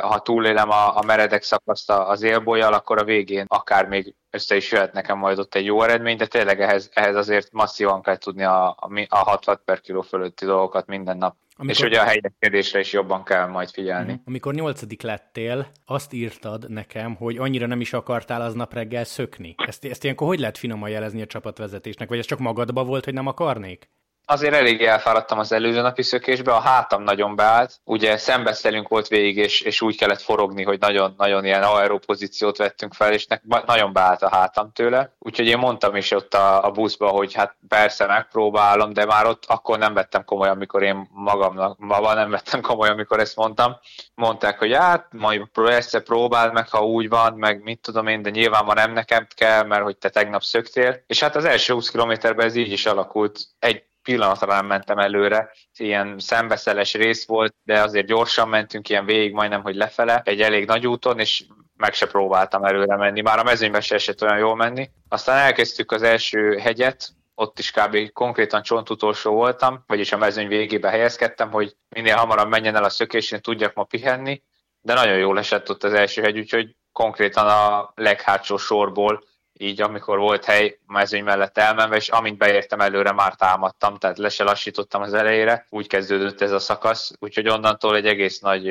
Ha 0.00 0.18
túlélem 0.18 0.70
a, 0.70 0.96
a 0.96 1.02
meredek 1.06 1.42
szakaszt 1.42 1.90
az 1.90 2.22
élbolyjal, 2.22 2.72
akkor 2.72 2.98
a 2.98 3.04
végén 3.04 3.44
akár 3.48 3.86
még 3.86 4.14
össze 4.30 4.56
is 4.56 4.72
jöhet 4.72 4.92
nekem 4.92 5.18
majd 5.18 5.38
ott 5.38 5.54
egy 5.54 5.64
jó 5.64 5.82
eredmény, 5.82 6.16
de 6.16 6.26
tényleg 6.26 6.60
ehhez, 6.60 6.90
ehhez 6.92 7.16
azért 7.16 7.52
masszívan 7.52 8.02
kell 8.02 8.16
tudni 8.16 8.44
a, 8.44 8.68
a, 8.68 9.06
a 9.08 9.16
60 9.16 9.60
per 9.64 9.80
kiló 9.80 10.00
fölötti 10.00 10.44
dolgokat 10.44 10.86
minden 10.86 11.16
nap. 11.16 11.36
Amikor... 11.58 11.76
És 11.76 11.82
ugye 11.82 12.00
a 12.00 12.04
helyezkedésre 12.04 12.78
is 12.78 12.92
jobban 12.92 13.24
kell 13.24 13.46
majd 13.46 13.70
figyelni. 13.70 14.12
Mhm. 14.12 14.20
Amikor 14.24 14.54
nyolcadik 14.54 15.02
lettél, 15.02 15.70
azt 15.84 16.12
írtad 16.12 16.70
nekem, 16.70 17.14
hogy 17.14 17.36
annyira 17.38 17.66
nem 17.66 17.80
is 17.80 17.92
akartál 17.92 18.42
aznap 18.42 18.74
reggel 18.74 19.04
szökni. 19.04 19.54
Ezt, 19.66 19.84
ezt 19.84 20.04
ilyenkor 20.04 20.26
hogy 20.26 20.38
lehet 20.38 20.58
finoman 20.58 20.88
jelezni 20.88 21.22
a 21.22 21.26
csapatvezetésnek? 21.26 22.08
Vagy 22.08 22.18
ez 22.18 22.26
csak 22.26 22.38
magadba 22.38 22.84
volt, 22.84 23.04
hogy 23.04 23.14
nem 23.14 23.26
akarnék? 23.26 23.88
Azért 24.26 24.54
elég 24.54 24.82
elfáradtam 24.82 25.38
az 25.38 25.52
előző 25.52 25.80
napi 25.80 26.02
szökésbe, 26.02 26.52
a 26.52 26.60
hátam 26.60 27.02
nagyon 27.02 27.36
beállt, 27.36 27.80
ugye 27.84 28.16
szembeszelünk 28.16 28.88
volt 28.88 29.08
végig, 29.08 29.36
és, 29.36 29.60
és 29.60 29.80
úgy 29.80 29.96
kellett 29.96 30.20
forogni, 30.20 30.62
hogy 30.62 30.78
nagyon, 30.78 31.14
nagyon 31.16 31.44
ilyen 31.44 31.62
aeró 31.62 31.98
pozíciót 31.98 32.56
vettünk 32.56 32.94
fel, 32.94 33.12
és 33.12 33.26
nek, 33.26 33.42
nagyon 33.66 33.92
beállt 33.92 34.22
a 34.22 34.28
hátam 34.28 34.72
tőle. 34.72 35.14
Úgyhogy 35.18 35.46
én 35.46 35.58
mondtam 35.58 35.96
is 35.96 36.10
ott 36.10 36.34
a, 36.34 36.64
a 36.64 36.70
buszba, 36.70 37.08
hogy 37.08 37.34
hát 37.34 37.56
persze 37.68 38.06
megpróbálom, 38.06 38.92
de 38.92 39.04
már 39.04 39.26
ott 39.26 39.44
akkor 39.46 39.78
nem 39.78 39.94
vettem 39.94 40.24
komolyan, 40.24 40.54
amikor 40.54 40.82
én 40.82 41.08
magamnak, 41.12 41.78
maga 41.78 42.14
nem 42.14 42.30
vettem 42.30 42.60
komolyan, 42.60 42.94
amikor 42.94 43.20
ezt 43.20 43.36
mondtam. 43.36 43.76
Mondták, 44.14 44.58
hogy 44.58 44.74
hát 44.74 45.06
majd 45.12 45.48
egyszer 45.54 46.02
próbáld 46.02 46.52
meg, 46.52 46.68
ha 46.68 46.86
úgy 46.86 47.08
van, 47.08 47.32
meg 47.32 47.62
mit 47.62 47.80
tudom 47.80 48.06
én, 48.06 48.22
de 48.22 48.30
nyilván 48.30 48.64
ma 48.64 48.74
nem 48.74 48.92
nekem 48.92 49.26
kell, 49.34 49.62
mert 49.64 49.82
hogy 49.82 49.96
te 49.96 50.08
tegnap 50.08 50.42
szöktél. 50.42 51.02
És 51.06 51.20
hát 51.20 51.36
az 51.36 51.44
első 51.44 51.72
20 51.72 51.90
kilométerben 51.90 52.46
ez 52.46 52.54
így 52.54 52.72
is 52.72 52.86
alakult. 52.86 53.40
Egy 53.58 53.84
pillanatra 54.06 54.54
nem 54.54 54.66
mentem 54.66 54.98
előre. 54.98 55.50
Ilyen 55.76 56.18
szembeszeles 56.18 56.94
rész 56.94 57.26
volt, 57.26 57.54
de 57.64 57.82
azért 57.82 58.06
gyorsan 58.06 58.48
mentünk, 58.48 58.88
ilyen 58.88 59.04
végig 59.04 59.32
majdnem, 59.32 59.62
hogy 59.62 59.74
lefele, 59.74 60.22
egy 60.24 60.40
elég 60.40 60.66
nagy 60.66 60.86
úton, 60.86 61.18
és 61.18 61.44
meg 61.76 61.94
se 61.94 62.06
próbáltam 62.06 62.64
előre 62.64 62.96
menni. 62.96 63.20
Már 63.20 63.38
a 63.38 63.42
mezőnyben 63.42 63.80
se 63.80 63.94
esett 63.94 64.22
olyan 64.22 64.38
jól 64.38 64.56
menni. 64.56 64.90
Aztán 65.08 65.38
elkezdtük 65.38 65.92
az 65.92 66.02
első 66.02 66.58
hegyet, 66.58 67.08
ott 67.34 67.58
is 67.58 67.70
kb. 67.70 68.12
konkrétan 68.12 68.62
csontutolsó 68.62 69.32
voltam, 69.32 69.84
vagyis 69.86 70.12
a 70.12 70.16
mezőny 70.16 70.48
végébe 70.48 70.90
helyezkedtem, 70.90 71.50
hogy 71.50 71.76
minél 71.88 72.16
hamarabb 72.16 72.48
menjen 72.48 72.76
el 72.76 72.84
a 72.84 72.88
szökés, 72.88 73.30
én 73.30 73.40
tudjak 73.40 73.74
ma 73.74 73.84
pihenni, 73.84 74.42
de 74.80 74.94
nagyon 74.94 75.16
jól 75.16 75.38
esett 75.38 75.70
ott 75.70 75.84
az 75.84 75.92
első 75.92 76.22
hegy, 76.22 76.38
úgyhogy 76.38 76.76
konkrétan 76.92 77.46
a 77.46 77.92
leghátsó 77.94 78.56
sorból 78.56 79.24
így 79.58 79.80
amikor 79.80 80.18
volt 80.18 80.44
hely 80.44 80.78
mezőny 80.86 81.24
mellett 81.24 81.58
elmenve, 81.58 81.96
és 81.96 82.08
amint 82.08 82.38
beértem 82.38 82.80
előre, 82.80 83.12
már 83.12 83.34
támadtam, 83.34 83.96
tehát 83.96 84.18
le 84.18 84.28
se 84.28 84.44
lassítottam 84.44 85.02
az 85.02 85.14
elejére, 85.14 85.66
úgy 85.68 85.86
kezdődött 85.86 86.40
ez 86.40 86.52
a 86.52 86.58
szakasz, 86.58 87.12
úgyhogy 87.18 87.48
onnantól 87.48 87.96
egy 87.96 88.06
egész 88.06 88.38
nagy 88.38 88.66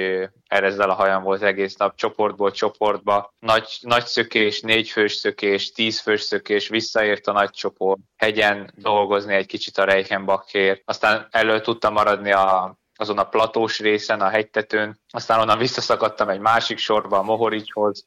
erezzel 0.48 0.89
a 0.89 0.94
hajam 0.94 1.24
volt 1.24 1.42
egész 1.42 1.75
nap, 1.75 1.96
csoportból 1.96 2.51
csoportba, 2.51 3.34
nagy, 3.39 3.77
nagy 3.82 4.06
szökés, 4.06 4.62
négy 4.62 4.89
fős 4.89 5.13
szökés, 5.13 5.72
tíz 5.72 6.00
fős 6.00 6.22
szökés, 6.22 6.68
visszaért 6.68 7.27
a 7.27 7.32
nagy 7.32 7.50
csoport, 7.50 8.00
hegyen 8.18 8.74
dolgozni 8.75 9.34
egy 9.34 9.46
kicsit 9.46 9.77
a 9.77 9.84
Reichenbachért, 9.84 10.82
aztán 10.86 11.27
elő 11.32 11.62
tudtam 11.62 11.94
maradni 11.94 12.32
a 12.32 12.77
azon 12.98 13.18
a 13.18 13.24
platós 13.24 13.80
részen, 13.80 14.22
a 14.22 14.30
hegytetőn, 14.30 15.00
aztán 15.10 15.39
onnan 15.39 15.58
visszaszakadtam 15.58 16.30
egy 16.30 16.39
másik 16.39 16.77
sorba, 16.77 17.18
a 17.18 17.24
Mohoricshoz, 17.24 18.06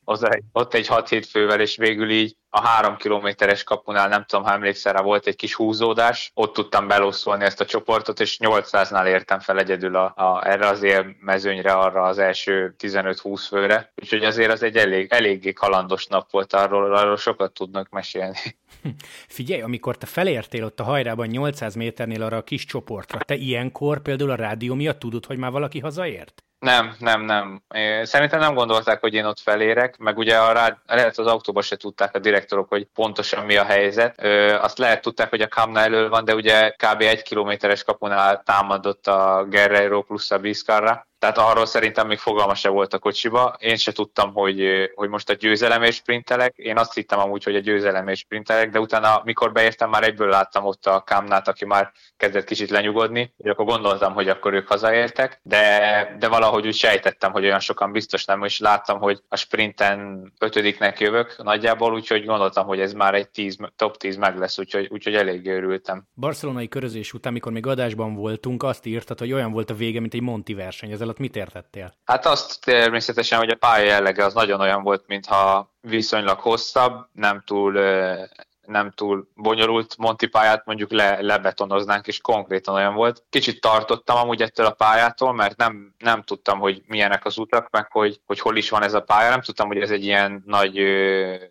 ott 0.52 0.74
egy 0.74 0.86
6-7 0.88 1.26
fővel, 1.30 1.60
és 1.60 1.76
végül 1.76 2.10
így 2.10 2.36
a 2.50 2.60
három 2.60 2.96
kilométeres 2.96 3.64
kapunál, 3.64 4.08
nem 4.08 4.24
tudom, 4.24 4.44
ha 4.44 4.52
emlékszel 4.52 4.92
rá, 4.92 5.02
volt 5.02 5.26
egy 5.26 5.36
kis 5.36 5.54
húzódás, 5.54 6.30
ott 6.34 6.54
tudtam 6.54 6.86
belosszolni 6.86 7.44
ezt 7.44 7.60
a 7.60 7.64
csoportot, 7.64 8.20
és 8.20 8.38
800-nál 8.40 9.06
értem 9.06 9.40
fel 9.40 9.58
egyedül 9.58 9.96
a, 9.96 10.12
a, 10.16 10.48
erre 10.48 10.66
az 10.66 10.86
mezőnyre, 11.20 11.72
arra 11.72 12.02
az 12.02 12.18
első 12.18 12.74
15-20 12.78 13.44
főre. 13.48 13.92
Úgyhogy 14.02 14.24
azért 14.24 14.52
az 14.52 14.62
egy 14.62 14.76
elég, 14.76 15.12
eléggé 15.12 15.52
kalandos 15.52 16.06
nap 16.06 16.30
volt, 16.30 16.52
arról, 16.52 16.96
arról 16.96 17.16
sokat 17.16 17.52
tudnak 17.52 17.88
mesélni. 17.88 18.38
Figyelj, 19.28 19.62
amikor 19.62 19.96
te 19.96 20.06
felértél 20.06 20.64
ott 20.64 20.80
a 20.80 20.84
hajrában 20.84 21.26
800 21.26 21.74
méternél 21.74 22.22
arra 22.22 22.36
a 22.36 22.44
kis 22.44 22.64
csoportra, 22.64 23.18
te 23.18 23.34
ilyenkor 23.34 24.02
például 24.02 24.30
a 24.30 24.34
rádió 24.34 24.74
miatt 24.74 24.98
tudod, 24.98 25.26
hogy 25.26 25.38
már 25.38 25.50
valaki 25.50 25.78
hazaért? 25.78 26.42
Nem, 26.58 26.94
nem, 26.98 27.20
nem. 27.20 27.62
Szerintem 28.02 28.40
nem 28.40 28.54
gondolták, 28.54 29.00
hogy 29.00 29.14
én 29.14 29.24
ott 29.24 29.40
felérek, 29.40 29.96
meg 29.98 30.18
ugye 30.18 30.38
a 30.38 30.52
rád, 30.52 30.76
lehet 30.86 31.18
az 31.18 31.26
autóban 31.26 31.62
se 31.62 31.76
tudták 31.76 32.14
a 32.14 32.18
direktorok, 32.18 32.68
hogy 32.68 32.84
pontosan 32.94 33.44
mi 33.44 33.56
a 33.56 33.64
helyzet. 33.64 34.14
Ö, 34.22 34.54
azt 34.54 34.78
lehet 34.78 35.02
tudták, 35.02 35.28
hogy 35.28 35.40
a 35.40 35.48
Kamna 35.48 35.80
elől 35.80 36.08
van, 36.08 36.24
de 36.24 36.34
ugye 36.34 36.70
kb. 36.70 37.00
egy 37.00 37.22
kilométeres 37.22 37.84
kapunál 37.84 38.42
támadott 38.42 39.06
a 39.06 39.46
Guerrero 39.48 40.02
plusz 40.02 40.30
a 40.30 40.38
Bizkarra, 40.38 41.07
tehát 41.18 41.38
arról 41.38 41.66
szerintem 41.66 42.06
még 42.06 42.18
fogalma 42.18 42.54
se 42.54 42.68
volt 42.68 42.94
a 42.94 42.98
kocsiba. 42.98 43.56
Én 43.58 43.76
se 43.76 43.92
tudtam, 43.92 44.32
hogy, 44.32 44.90
hogy 44.94 45.08
most 45.08 45.30
a 45.30 45.34
győzelem 45.34 45.82
és 45.82 45.94
sprintelek. 45.94 46.56
Én 46.56 46.78
azt 46.78 46.94
hittem 46.94 47.18
amúgy, 47.18 47.44
hogy 47.44 47.54
a 47.54 47.60
győzelem 47.60 48.08
és 48.08 48.18
sprintelek, 48.18 48.70
de 48.70 48.80
utána, 48.80 49.20
mikor 49.24 49.52
beértem, 49.52 49.90
már 49.90 50.02
egyből 50.02 50.28
láttam 50.28 50.64
ott 50.64 50.86
a 50.86 51.00
Kámnát, 51.00 51.48
aki 51.48 51.64
már 51.64 51.92
kezdett 52.16 52.44
kicsit 52.44 52.70
lenyugodni, 52.70 53.32
és 53.36 53.50
akkor 53.50 53.64
gondoltam, 53.64 54.12
hogy 54.14 54.28
akkor 54.28 54.52
ők 54.52 54.68
hazaértek, 54.68 55.40
de, 55.42 56.16
de 56.18 56.28
valahogy 56.28 56.66
úgy 56.66 56.74
sejtettem, 56.74 57.32
hogy 57.32 57.44
olyan 57.44 57.60
sokan 57.60 57.92
biztos 57.92 58.24
nem, 58.24 58.44
és 58.44 58.58
láttam, 58.58 58.98
hogy 58.98 59.22
a 59.28 59.36
sprinten 59.36 60.32
ötödiknek 60.38 61.00
jövök 61.00 61.42
nagyjából, 61.42 61.94
úgyhogy 61.94 62.24
gondoltam, 62.24 62.66
hogy 62.66 62.80
ez 62.80 62.92
már 62.92 63.14
egy 63.14 63.28
tíz, 63.28 63.56
top 63.76 63.96
10 63.96 64.16
meg 64.16 64.38
lesz, 64.38 64.58
úgyhogy, 64.58 64.88
úgyhogy 64.90 65.14
elég 65.14 65.46
örültem. 65.46 66.06
Barcelonai 66.14 66.68
körözés 66.68 67.12
után, 67.12 67.32
mikor 67.32 67.52
még 67.52 67.66
adásban 67.66 68.14
voltunk, 68.14 68.62
azt 68.62 68.86
írtad, 68.86 69.18
hogy 69.18 69.32
olyan 69.32 69.52
volt 69.52 69.70
a 69.70 69.74
vége, 69.74 70.00
mint 70.00 70.14
egy 70.14 70.22
Monti 70.22 70.54
verseny. 70.54 70.90
Ez 70.90 71.00
alatt 71.08 71.20
mit 71.20 71.36
értettél? 71.36 71.94
Hát 72.04 72.26
azt 72.26 72.64
természetesen, 72.64 73.38
hogy 73.38 73.48
a 73.48 73.56
pálya 73.56 73.84
jellege 73.84 74.24
az 74.24 74.34
nagyon 74.34 74.60
olyan 74.60 74.82
volt, 74.82 75.04
mintha 75.06 75.72
viszonylag 75.80 76.38
hosszabb, 76.38 77.06
nem 77.12 77.42
túl 77.46 77.80
nem 78.68 78.90
túl 78.90 79.28
bonyolult 79.34 79.96
Monti 79.96 80.26
pályát 80.26 80.66
mondjuk 80.66 80.90
le, 80.90 81.20
lebetonoznánk, 81.20 82.06
és 82.06 82.20
konkrétan 82.20 82.74
olyan 82.74 82.94
volt. 82.94 83.24
Kicsit 83.30 83.60
tartottam 83.60 84.16
amúgy 84.16 84.42
ettől 84.42 84.66
a 84.66 84.70
pályától, 84.70 85.32
mert 85.32 85.56
nem, 85.56 85.94
nem 85.98 86.22
tudtam, 86.22 86.58
hogy 86.58 86.82
milyenek 86.86 87.24
az 87.24 87.38
utak, 87.38 87.70
meg 87.70 87.92
hogy, 87.92 88.20
hogy 88.26 88.40
hol 88.40 88.56
is 88.56 88.70
van 88.70 88.82
ez 88.82 88.94
a 88.94 89.00
pálya. 89.00 89.30
Nem 89.30 89.40
tudtam, 89.40 89.66
hogy 89.66 89.80
ez 89.80 89.90
egy 89.90 90.04
ilyen 90.04 90.42
nagy 90.46 90.80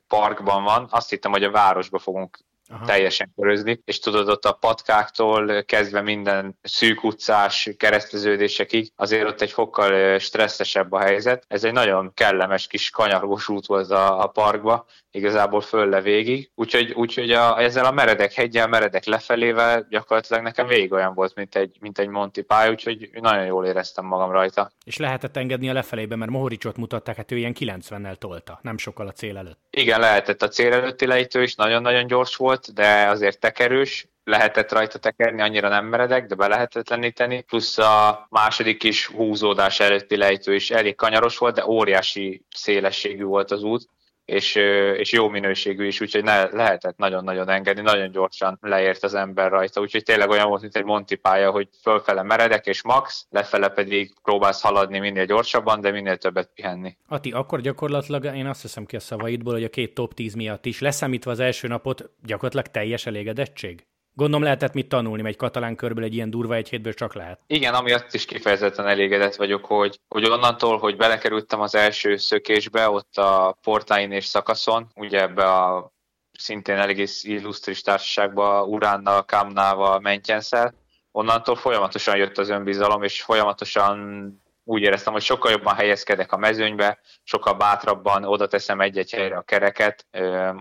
parkban 0.07 0.63
van. 0.63 0.87
Azt 0.89 1.09
hittem, 1.09 1.31
hogy 1.31 1.43
a 1.43 1.51
városba 1.51 1.99
fogunk 1.99 2.37
Aha. 2.69 2.85
teljesen 2.85 3.31
körözni, 3.35 3.81
és 3.85 3.99
tudod, 3.99 4.29
ott 4.29 4.45
a 4.45 4.51
patkáktól 4.51 5.63
kezdve 5.63 6.01
minden 6.01 6.57
szűk 6.61 7.03
utcás 7.03 7.69
kereszteződésekig, 7.77 8.91
azért 8.95 9.27
ott 9.27 9.41
egy 9.41 9.51
fokkal 9.51 10.19
stresszesebb 10.19 10.91
a 10.91 10.99
helyzet. 10.99 11.45
Ez 11.47 11.63
egy 11.63 11.73
nagyon 11.73 12.11
kellemes 12.13 12.67
kis 12.67 12.89
kanyargós 12.89 13.47
út 13.47 13.65
volt 13.65 13.91
a, 13.91 14.23
a 14.23 14.27
parkba, 14.27 14.85
igazából 15.11 15.61
föl 15.61 15.89
le 15.89 16.01
végig, 16.01 16.51
úgyhogy, 16.55 16.91
úgyhogy 16.91 17.31
a, 17.31 17.59
ezzel 17.61 17.85
a 17.85 17.91
meredek 17.91 18.33
hegyel, 18.33 18.67
meredek 18.67 19.05
lefelével 19.05 19.85
gyakorlatilag 19.89 20.43
nekem 20.43 20.67
végig 20.67 20.91
olyan 20.91 21.13
volt, 21.13 21.35
mint 21.35 21.55
egy, 21.55 21.77
mint 21.79 21.99
egy 21.99 22.07
Monty 22.07 22.41
pálya, 22.41 22.71
úgyhogy 22.71 23.09
nagyon 23.21 23.45
jól 23.45 23.65
éreztem 23.65 24.05
magam 24.05 24.31
rajta. 24.31 24.71
És 24.85 24.97
lehetett 24.97 25.37
engedni 25.37 25.69
a 25.69 25.73
lefelébe, 25.73 26.15
mert 26.15 26.31
Mohoricsot 26.31 26.77
mutatták, 26.77 27.15
hát 27.15 27.31
ő 27.31 27.37
ilyen 27.37 27.55
90-nel 27.59 28.15
tolta, 28.15 28.59
nem 28.61 28.77
sokkal 28.77 29.07
a 29.07 29.11
cél 29.11 29.37
előtt. 29.37 29.59
Igen, 29.69 29.99
lehetett 29.99 30.41
a 30.41 30.47
cél 30.47 30.73
előtti 30.73 31.05
lejtő 31.05 31.41
is, 31.41 31.55
nagyon-nagyon 31.55 32.07
gyors 32.07 32.35
volt, 32.35 32.56
de 32.65 33.07
azért 33.07 33.39
tekerős, 33.39 34.07
lehetett 34.23 34.71
rajta 34.71 34.99
tekerni, 34.99 35.41
annyira 35.41 35.69
nem 35.69 35.85
meredek, 35.85 36.25
de 36.25 36.35
be 36.35 36.47
lehetetleníteni, 36.47 37.41
plusz 37.41 37.77
a 37.77 38.27
második 38.29 38.83
is 38.83 39.05
húzódás 39.05 39.79
előtti 39.79 40.17
lejtő 40.17 40.55
is 40.55 40.71
elég 40.71 40.95
kanyaros 40.95 41.37
volt, 41.37 41.55
de 41.55 41.67
óriási 41.67 42.45
szélességű 42.55 43.23
volt 43.23 43.51
az 43.51 43.63
út, 43.63 43.89
és, 44.27 44.55
és 44.97 45.11
jó 45.11 45.29
minőségű 45.29 45.85
is, 45.85 46.01
úgyhogy 46.01 46.23
ne, 46.23 46.49
lehetett 46.49 46.97
nagyon-nagyon 46.97 47.49
engedni, 47.49 47.81
nagyon 47.81 48.11
gyorsan 48.11 48.57
leért 48.61 49.03
az 49.03 49.13
ember 49.13 49.51
rajta, 49.51 49.81
úgyhogy 49.81 50.03
tényleg 50.03 50.29
olyan 50.29 50.47
volt, 50.47 50.61
mint 50.61 50.75
egy 50.75 50.83
Monti 50.83 51.15
pálya, 51.15 51.51
hogy 51.51 51.69
fölfele 51.81 52.23
meredek 52.23 52.65
és 52.65 52.83
max, 52.83 53.25
lefele 53.29 53.69
pedig 53.69 54.13
próbálsz 54.23 54.61
haladni 54.61 54.99
minél 54.99 55.25
gyorsabban, 55.25 55.81
de 55.81 55.91
minél 55.91 56.17
többet 56.17 56.51
pihenni. 56.55 56.97
Ati, 57.07 57.31
akkor 57.31 57.61
gyakorlatilag 57.61 58.25
én 58.35 58.47
azt 58.47 58.61
hiszem 58.61 58.85
ki 58.85 58.95
a 58.95 58.99
szavaidból, 58.99 59.53
hogy 59.53 59.63
a 59.63 59.69
két 59.69 59.93
top 59.93 60.13
10 60.13 60.33
miatt 60.33 60.65
is, 60.65 60.79
leszámítva 60.79 61.31
az 61.31 61.39
első 61.39 61.67
napot, 61.67 62.09
gyakorlatilag 62.23 62.67
teljes 62.67 63.05
elégedettség? 63.05 63.85
Gondolom 64.17 64.43
lehetett 64.43 64.73
mit 64.73 64.89
tanulni, 64.89 65.27
egy 65.27 65.35
katalán 65.35 65.75
körből 65.75 66.03
egy 66.03 66.13
ilyen 66.13 66.29
durva 66.29 66.55
egy 66.55 66.69
hétből 66.69 66.93
csak 66.93 67.13
lehet. 67.13 67.39
Igen, 67.47 67.73
ami 67.73 67.91
azt 67.91 68.13
is 68.13 68.25
kifejezetten 68.25 68.87
elégedett 68.87 69.35
vagyok, 69.35 69.65
hogy, 69.65 69.99
hogy 70.07 70.25
onnantól, 70.25 70.77
hogy 70.77 70.97
belekerültem 70.97 71.61
az 71.61 71.75
első 71.75 72.15
szökésbe, 72.15 72.89
ott 72.89 73.17
a 73.17 73.57
Portáin 73.61 74.11
és 74.11 74.25
szakaszon, 74.25 74.87
ugye 74.95 75.21
ebbe 75.21 75.53
a 75.53 75.91
szintén 76.31 76.77
egész 76.77 77.23
illusztris 77.23 77.81
társaságba, 77.81 78.63
Uránnal, 78.63 79.23
Kamnával, 79.23 79.99
Mentyenszel, 79.99 80.73
onnantól 81.11 81.55
folyamatosan 81.55 82.17
jött 82.17 82.37
az 82.37 82.49
önbizalom, 82.49 83.03
és 83.03 83.21
folyamatosan 83.21 84.41
úgy 84.67 84.81
éreztem, 84.81 85.13
hogy 85.13 85.21
sokkal 85.21 85.51
jobban 85.51 85.75
helyezkedek 85.75 86.31
a 86.31 86.37
mezőnybe, 86.37 86.99
sokkal 87.23 87.53
bátrabban 87.53 88.23
oda 88.23 88.47
teszem 88.47 88.81
egy-egy 88.81 89.11
helyre 89.11 89.37
a 89.37 89.41
kereket. 89.41 90.07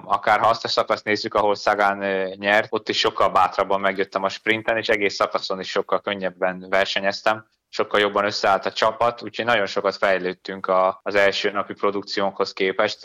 Akár 0.04 0.40
ha 0.40 0.48
azt 0.48 0.64
a 0.64 0.68
szakaszt 0.68 1.04
nézzük, 1.04 1.34
ahol 1.34 1.54
Szagán 1.54 1.98
nyert, 2.36 2.66
ott 2.70 2.88
is 2.88 2.98
sokkal 2.98 3.30
bátrabban 3.30 3.80
megjöttem 3.80 4.22
a 4.22 4.28
sprinten, 4.28 4.76
és 4.76 4.88
egész 4.88 5.14
szakaszon 5.14 5.60
is 5.60 5.70
sokkal 5.70 6.00
könnyebben 6.00 6.66
versenyeztem 6.68 7.46
sokkal 7.68 8.00
jobban 8.00 8.24
összeállt 8.24 8.66
a 8.66 8.72
csapat, 8.72 9.22
úgyhogy 9.22 9.44
nagyon 9.44 9.66
sokat 9.66 9.96
fejlődtünk 9.96 10.66
a, 10.66 11.00
az 11.02 11.14
első 11.14 11.50
napi 11.50 11.74
produkciónkhoz 11.74 12.52
képest. 12.52 13.04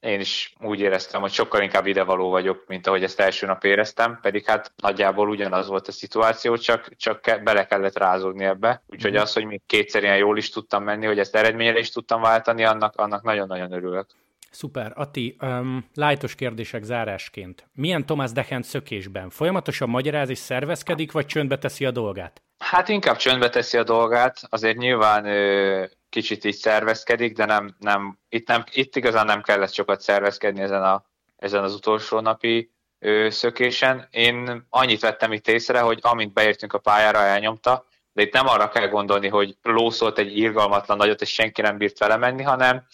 Én 0.00 0.20
is 0.20 0.54
úgy 0.60 0.80
éreztem, 0.80 1.20
hogy 1.20 1.32
sokkal 1.32 1.62
inkább 1.62 1.86
idevaló 1.86 2.30
vagyok, 2.30 2.64
mint 2.66 2.86
ahogy 2.86 3.02
ezt 3.02 3.20
első 3.20 3.46
nap 3.46 3.64
éreztem, 3.64 4.18
pedig 4.22 4.46
hát 4.46 4.72
nagyjából 4.76 5.28
ugyanaz 5.28 5.68
volt 5.68 5.88
a 5.88 5.92
szituáció, 5.92 6.56
csak, 6.56 6.96
csak 6.96 7.40
bele 7.42 7.66
kellett 7.66 7.98
rázódni 7.98 8.44
ebbe. 8.44 8.82
Úgyhogy 8.86 9.12
mhm. 9.12 9.20
az, 9.20 9.32
hogy 9.32 9.44
még 9.44 9.60
kétszer 9.66 10.02
ilyen 10.02 10.16
jól 10.16 10.38
is 10.38 10.50
tudtam 10.50 10.84
menni, 10.84 11.06
hogy 11.06 11.18
ezt 11.18 11.36
eredményre 11.36 11.78
is 11.78 11.90
tudtam 11.90 12.20
váltani, 12.20 12.64
annak, 12.64 12.96
annak 12.96 13.22
nagyon-nagyon 13.22 13.72
örülök. 13.72 14.06
Szuper. 14.50 14.92
Ati, 14.94 15.36
um, 15.42 15.84
lájtos 15.94 16.34
kérdések 16.34 16.82
zárásként. 16.82 17.68
Milyen 17.74 18.06
Thomas 18.06 18.32
Dechent 18.32 18.64
szökésben? 18.64 19.30
Folyamatosan 19.30 19.88
magyaráz 19.88 20.28
és 20.28 20.38
szervezkedik, 20.38 21.12
vagy 21.12 21.26
csöndbe 21.26 21.58
teszi 21.58 21.84
a 21.84 21.90
dolgát? 21.90 22.42
Hát 22.58 22.88
inkább 22.88 23.16
csöndbe 23.16 23.48
teszi 23.48 23.78
a 23.78 23.82
dolgát, 23.82 24.40
azért 24.48 24.76
nyilván 24.76 25.24
ö, 25.24 25.84
kicsit 26.08 26.44
így 26.44 26.54
szervezkedik, 26.54 27.36
de 27.36 27.44
nem, 27.44 27.74
nem, 27.78 28.18
itt, 28.28 28.48
nem, 28.48 28.64
itt 28.72 28.96
igazán 28.96 29.26
nem 29.26 29.42
kellett 29.42 29.72
sokat 29.72 30.00
szervezkedni 30.00 30.60
ezen, 30.60 30.82
a, 30.82 31.04
ezen 31.36 31.62
az 31.62 31.74
utolsó 31.74 32.20
napi 32.20 32.70
ö, 32.98 33.30
szökésen. 33.30 34.08
Én 34.10 34.66
annyit 34.68 35.00
vettem 35.00 35.32
itt 35.32 35.48
észre, 35.48 35.80
hogy 35.80 35.98
amint 36.02 36.32
beértünk 36.32 36.72
a 36.72 36.78
pályára, 36.78 37.18
elnyomta, 37.18 37.86
de 38.12 38.22
itt 38.22 38.32
nem 38.32 38.48
arra 38.48 38.68
kell 38.68 38.88
gondolni, 38.88 39.28
hogy 39.28 39.56
lószolt 39.62 40.18
egy 40.18 40.38
irgalmatlan 40.38 40.96
nagyot, 40.96 41.20
és 41.20 41.32
senki 41.32 41.60
nem 41.60 41.78
bírt 41.78 41.98
vele 41.98 42.16
menni, 42.16 42.42
hanem, 42.42 42.86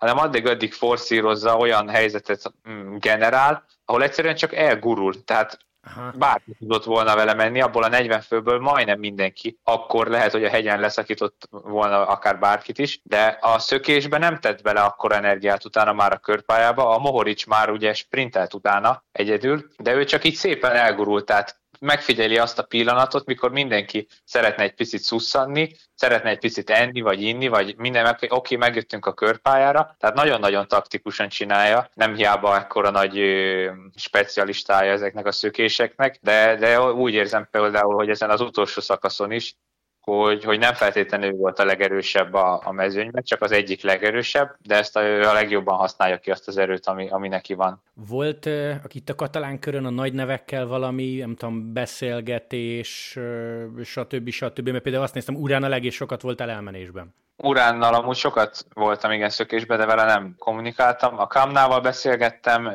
hanem 0.00 0.18
addig-addig 0.18 0.72
forszírozza, 0.72 1.56
olyan 1.56 1.88
helyzetet 1.88 2.52
mm, 2.68 2.96
generál, 2.96 3.64
ahol 3.84 4.02
egyszerűen 4.02 4.34
csak 4.34 4.54
elgurul. 4.54 5.24
Tehát 5.24 5.58
Aha. 5.82 6.12
bárki 6.18 6.56
tudott 6.58 6.84
volna 6.84 7.14
vele 7.14 7.34
menni, 7.34 7.60
abból 7.60 7.82
a 7.82 7.88
40 7.88 8.20
főből 8.20 8.58
majdnem 8.58 8.98
mindenki. 8.98 9.58
Akkor 9.62 10.06
lehet, 10.06 10.32
hogy 10.32 10.44
a 10.44 10.48
hegyen 10.48 10.80
leszakított 10.80 11.48
volna 11.50 12.06
akár 12.06 12.38
bárkit 12.38 12.78
is, 12.78 13.00
de 13.02 13.38
a 13.40 13.58
szökésben 13.58 14.20
nem 14.20 14.38
tett 14.38 14.62
bele 14.62 14.80
akkor 14.80 15.12
energiát 15.12 15.64
utána 15.64 15.92
már 15.92 16.12
a 16.12 16.18
körpályába. 16.18 16.88
A 16.88 16.98
Mohorics 16.98 17.46
már 17.46 17.70
ugye 17.70 17.94
sprintelt 17.94 18.54
utána 18.54 19.04
egyedül, 19.12 19.68
de 19.78 19.94
ő 19.94 20.04
csak 20.04 20.24
így 20.24 20.34
szépen 20.34 20.72
elgurult, 20.72 21.24
tehát 21.24 21.59
megfigyeli 21.80 22.38
azt 22.38 22.58
a 22.58 22.62
pillanatot, 22.62 23.26
mikor 23.26 23.50
mindenki 23.50 24.08
szeretne 24.24 24.62
egy 24.62 24.74
picit 24.74 25.00
szusszanni, 25.00 25.76
szeretne 25.94 26.30
egy 26.30 26.38
picit 26.38 26.70
enni, 26.70 27.00
vagy 27.00 27.22
inni, 27.22 27.48
vagy 27.48 27.74
minden, 27.76 28.06
oké, 28.06 28.26
okay, 28.30 28.56
megjöttünk 28.56 29.06
a 29.06 29.14
körpályára, 29.14 29.96
tehát 29.98 30.16
nagyon-nagyon 30.16 30.68
taktikusan 30.68 31.28
csinálja, 31.28 31.90
nem 31.94 32.14
hiába 32.14 32.56
ekkora 32.56 32.90
nagy 32.90 33.18
ö, 33.18 33.70
specialistája 33.94 34.92
ezeknek 34.92 35.26
a 35.26 35.32
szökéseknek, 35.32 36.18
de, 36.20 36.56
de 36.56 36.80
úgy 36.80 37.14
érzem 37.14 37.48
például, 37.50 37.94
hogy 37.94 38.10
ezen 38.10 38.30
az 38.30 38.40
utolsó 38.40 38.80
szakaszon 38.80 39.32
is 39.32 39.56
hogy, 40.00 40.44
hogy 40.44 40.58
nem 40.58 40.74
feltétlenül 40.74 41.32
volt 41.32 41.58
a 41.58 41.64
legerősebb 41.64 42.34
a, 42.34 42.60
a 42.64 42.72
mezőnyben, 42.72 43.22
csak 43.22 43.42
az 43.42 43.52
egyik 43.52 43.82
legerősebb, 43.82 44.56
de 44.62 44.76
ezt 44.76 44.96
a, 44.96 45.00
a 45.28 45.32
legjobban 45.32 45.76
használja 45.76 46.18
ki 46.18 46.30
azt 46.30 46.48
az 46.48 46.56
erőt, 46.56 46.86
ami, 46.86 47.08
ami 47.08 47.28
neki 47.28 47.54
van. 47.54 47.82
Volt 47.94 48.46
uh, 48.46 48.74
itt 48.88 49.08
a 49.08 49.14
katalán 49.14 49.58
körön 49.58 49.84
a 49.84 49.90
nagy 49.90 50.12
nevekkel 50.12 50.66
valami, 50.66 51.16
nem 51.16 51.36
tudom, 51.36 51.72
beszélgetés, 51.72 53.16
uh, 53.16 53.82
stb. 53.82 54.28
stb. 54.30 54.68
Mert 54.68 54.82
például 54.82 55.04
azt 55.04 55.14
néztem, 55.14 55.34
Urán 55.36 55.62
a 55.62 55.68
legés 55.68 55.94
sokat 55.94 56.22
volt 56.22 56.40
elmenésben. 56.40 57.14
Uránnal 57.42 57.94
amúgy 57.94 58.16
sokat 58.16 58.66
voltam 58.74 59.10
igen 59.10 59.30
szökésbe, 59.30 59.76
de 59.76 59.86
vele 59.86 60.04
nem 60.04 60.34
kommunikáltam. 60.38 61.18
A 61.18 61.26
Kamnával 61.26 61.80
beszélgettem, 61.80 62.72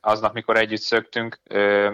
aznap, 0.00 0.32
mikor 0.32 0.56
együtt 0.56 0.80
szöktünk. 0.80 1.40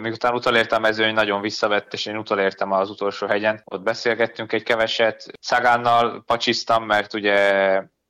Miután 0.00 0.34
utolértem 0.34 0.80
mezőny, 0.80 1.14
nagyon 1.14 1.40
visszavett, 1.40 1.92
és 1.92 2.06
én 2.06 2.16
utolértem 2.16 2.72
az 2.72 2.90
utolsó 2.90 3.26
hegyen. 3.26 3.62
Ott 3.64 3.82
beszélgettünk 3.82 4.52
egy 4.52 4.62
keveset. 4.62 5.26
Szagánnal 5.40 6.22
pacsiztam, 6.26 6.84
mert 6.84 7.14
ugye 7.14 7.38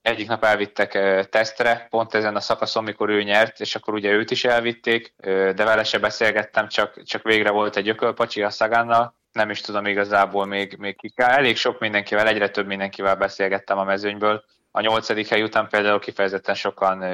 egyik 0.02 0.28
nap 0.28 0.44
elvittek 0.44 0.90
tesztre, 1.30 1.86
pont 1.90 2.14
ezen 2.14 2.36
a 2.36 2.40
szakaszon, 2.40 2.84
mikor 2.84 3.08
ő 3.08 3.22
nyert, 3.22 3.60
és 3.60 3.74
akkor 3.74 3.94
ugye 3.94 4.10
őt 4.10 4.30
is 4.30 4.44
elvitték, 4.44 5.14
de 5.54 5.64
vele 5.64 5.84
se 5.84 5.98
beszélgettem, 5.98 6.68
csak, 6.68 7.02
csak 7.02 7.22
végre 7.22 7.50
volt 7.50 7.76
egy 7.76 7.88
ökölpacsi 7.88 8.42
a 8.42 8.50
Szagánnal, 8.50 9.14
nem 9.36 9.50
is 9.50 9.60
tudom 9.60 9.86
igazából 9.86 10.46
még, 10.46 10.76
még 10.78 10.96
ki 10.96 11.08
kell. 11.08 11.28
Elég 11.28 11.56
sok 11.56 11.78
mindenkivel, 11.80 12.28
egyre 12.28 12.48
több 12.48 12.66
mindenkivel 12.66 13.16
beszélgettem 13.16 13.78
a 13.78 13.84
mezőnyből. 13.84 14.44
A 14.70 14.80
nyolcadik 14.80 15.28
hely 15.28 15.42
után 15.42 15.68
például 15.68 15.98
kifejezetten 15.98 16.54
sokan, 16.54 17.04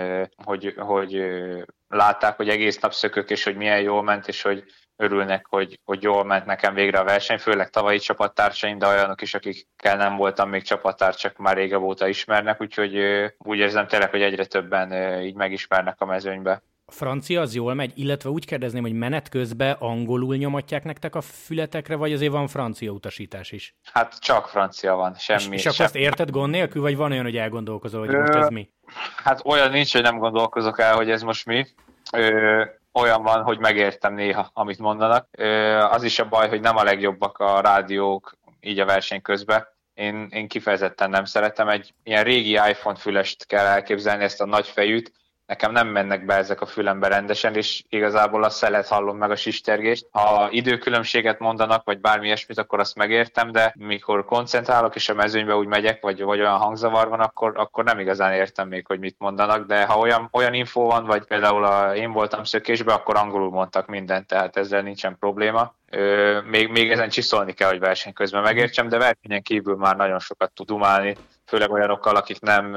hogy, 0.44 0.74
hogy 0.76 1.24
látták, 1.88 2.36
hogy 2.36 2.48
egész 2.48 2.78
nap 2.78 2.92
szökök, 2.92 3.30
és 3.30 3.44
hogy 3.44 3.56
milyen 3.56 3.80
jól 3.80 4.02
ment, 4.02 4.28
és 4.28 4.42
hogy 4.42 4.64
örülnek, 4.96 5.46
hogy, 5.48 5.80
hogy 5.84 6.02
jól 6.02 6.24
ment 6.24 6.46
nekem 6.46 6.74
végre 6.74 6.98
a 6.98 7.04
verseny, 7.04 7.38
főleg 7.38 7.70
tavalyi 7.70 7.98
csapattársaim, 7.98 8.78
de 8.78 8.86
olyanok 8.86 9.22
is, 9.22 9.34
akikkel 9.34 9.96
nem 9.96 10.16
voltam 10.16 10.48
még 10.48 10.62
csapattárs, 10.62 11.16
csak 11.16 11.36
már 11.36 11.56
régebb 11.56 11.82
óta 11.82 12.08
ismernek, 12.08 12.60
úgyhogy 12.60 12.96
úgy 13.38 13.58
érzem 13.58 13.86
tényleg, 13.86 14.10
hogy 14.10 14.22
egyre 14.22 14.44
többen 14.44 15.20
így 15.22 15.34
megismernek 15.34 16.00
a 16.00 16.04
mezőnybe 16.04 16.62
francia 16.86 17.40
az 17.40 17.54
jól 17.54 17.74
megy, 17.74 17.92
illetve 17.94 18.30
úgy 18.30 18.46
kérdezném, 18.46 18.82
hogy 18.82 18.92
menet 18.92 19.28
közben 19.28 19.76
angolul 19.78 20.36
nyomatják 20.36 20.84
nektek 20.84 21.14
a 21.14 21.20
fületekre, 21.20 21.96
vagy 21.96 22.12
azért 22.12 22.32
van 22.32 22.46
francia 22.46 22.90
utasítás 22.90 23.52
is? 23.52 23.74
Hát 23.92 24.18
csak 24.18 24.48
francia 24.48 24.94
van, 24.94 25.14
semmi. 25.14 25.54
És, 25.54 25.64
és 25.64 25.66
akkor 25.66 25.84
azt 25.84 25.96
érted 25.96 26.30
gond 26.30 26.50
nélkül, 26.50 26.82
vagy 26.82 26.96
van 26.96 27.10
olyan, 27.10 27.24
hogy 27.24 27.36
elgondolkozol, 27.36 28.00
hogy 28.00 28.14
Ö, 28.14 28.18
most 28.18 28.34
ez 28.34 28.48
mi? 28.48 28.70
Hát 29.16 29.40
olyan 29.44 29.70
nincs, 29.70 29.92
hogy 29.92 30.02
nem 30.02 30.18
gondolkozok 30.18 30.80
el, 30.80 30.94
hogy 30.94 31.10
ez 31.10 31.22
most 31.22 31.46
mi. 31.46 31.66
Ö, 32.12 32.64
olyan 32.92 33.22
van, 33.22 33.42
hogy 33.42 33.58
megértem 33.58 34.14
néha, 34.14 34.50
amit 34.52 34.78
mondanak. 34.78 35.28
Ö, 35.30 35.78
az 35.78 36.02
is 36.02 36.18
a 36.18 36.28
baj, 36.28 36.48
hogy 36.48 36.60
nem 36.60 36.76
a 36.76 36.82
legjobbak 36.82 37.38
a 37.38 37.60
rádiók 37.60 38.36
így 38.60 38.78
a 38.78 38.84
verseny 38.84 39.22
közben. 39.22 39.66
Én, 39.94 40.28
én 40.30 40.48
kifejezetten 40.48 41.10
nem 41.10 41.24
szeretem. 41.24 41.68
Egy 41.68 41.94
ilyen 42.02 42.24
régi 42.24 42.50
iPhone 42.52 42.96
fülest 42.96 43.46
kell 43.46 43.66
elképzelni, 43.66 44.24
ezt 44.24 44.40
a 44.40 44.46
nagy 44.46 44.66
fejűt, 44.68 45.12
nekem 45.46 45.72
nem 45.72 45.88
mennek 45.88 46.24
be 46.24 46.34
ezek 46.34 46.60
a 46.60 46.66
fülembe 46.66 47.08
rendesen, 47.08 47.54
és 47.54 47.82
igazából 47.88 48.44
a 48.44 48.50
szelet 48.50 48.86
hallom 48.86 49.16
meg 49.16 49.30
a 49.30 49.36
sistergést. 49.36 50.06
Ha 50.10 50.48
időkülönbséget 50.50 51.38
mondanak, 51.38 51.84
vagy 51.84 52.00
bármi 52.00 52.26
ilyesmit, 52.26 52.58
akkor 52.58 52.80
azt 52.80 52.96
megértem, 52.96 53.52
de 53.52 53.74
mikor 53.78 54.24
koncentrálok, 54.24 54.94
és 54.94 55.08
a 55.08 55.14
mezőnybe 55.14 55.56
úgy 55.56 55.66
megyek, 55.66 56.02
vagy, 56.02 56.22
vagy 56.22 56.40
olyan 56.40 56.58
hangzavar 56.58 57.08
van, 57.08 57.20
akkor, 57.20 57.52
akkor 57.56 57.84
nem 57.84 57.98
igazán 57.98 58.32
értem 58.32 58.68
még, 58.68 58.86
hogy 58.86 58.98
mit 58.98 59.16
mondanak, 59.18 59.66
de 59.66 59.84
ha 59.84 59.98
olyan, 59.98 60.28
olyan 60.32 60.54
info 60.54 60.80
van, 60.80 61.04
vagy 61.04 61.24
például 61.24 61.64
a, 61.64 61.94
én 61.94 62.12
voltam 62.12 62.44
szökésbe, 62.44 62.92
akkor 62.92 63.16
angolul 63.16 63.50
mondtak 63.50 63.86
mindent, 63.86 64.26
tehát 64.26 64.56
ezzel 64.56 64.82
nincsen 64.82 65.16
probléma. 65.18 65.74
Ö, 65.90 66.40
még, 66.40 66.68
még 66.68 66.90
ezen 66.90 67.08
csiszolni 67.08 67.52
kell, 67.52 67.68
hogy 67.68 67.78
verseny 67.78 68.12
közben 68.12 68.42
megértsem, 68.42 68.88
de 68.88 68.98
versenyen 68.98 69.42
kívül 69.42 69.76
már 69.76 69.96
nagyon 69.96 70.18
sokat 70.18 70.52
tud 70.52 70.66
dumálni, 70.66 71.16
főleg 71.52 71.70
olyanokkal, 71.70 72.16
akik 72.16 72.40
nem 72.40 72.76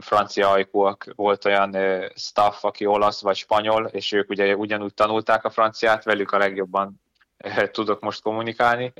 francia 0.00 0.50
ajkúak, 0.50 1.12
volt 1.16 1.44
olyan 1.44 1.76
staff, 2.14 2.64
aki 2.64 2.86
olasz 2.86 3.22
vagy 3.22 3.36
spanyol, 3.36 3.84
és 3.86 4.12
ők 4.12 4.30
ugye 4.30 4.56
ugyanúgy 4.56 4.94
tanulták 4.94 5.44
a 5.44 5.50
franciát, 5.50 6.04
velük 6.04 6.30
a 6.30 6.38
legjobban 6.38 7.00
tudok 7.72 8.00
most 8.00 8.22
kommunikálni, 8.22 8.92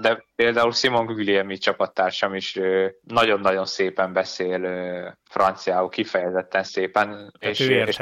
de 0.00 0.24
például 0.36 0.72
Simon 0.72 1.06
Guglielmi 1.06 1.58
csapattársam 1.58 2.34
is 2.34 2.58
nagyon-nagyon 3.02 3.66
szépen 3.66 4.12
beszél 4.12 4.60
franciául, 5.24 5.88
kifejezetten 5.88 6.62
szépen, 6.62 7.32
és, 7.38 7.58
és 7.60 8.00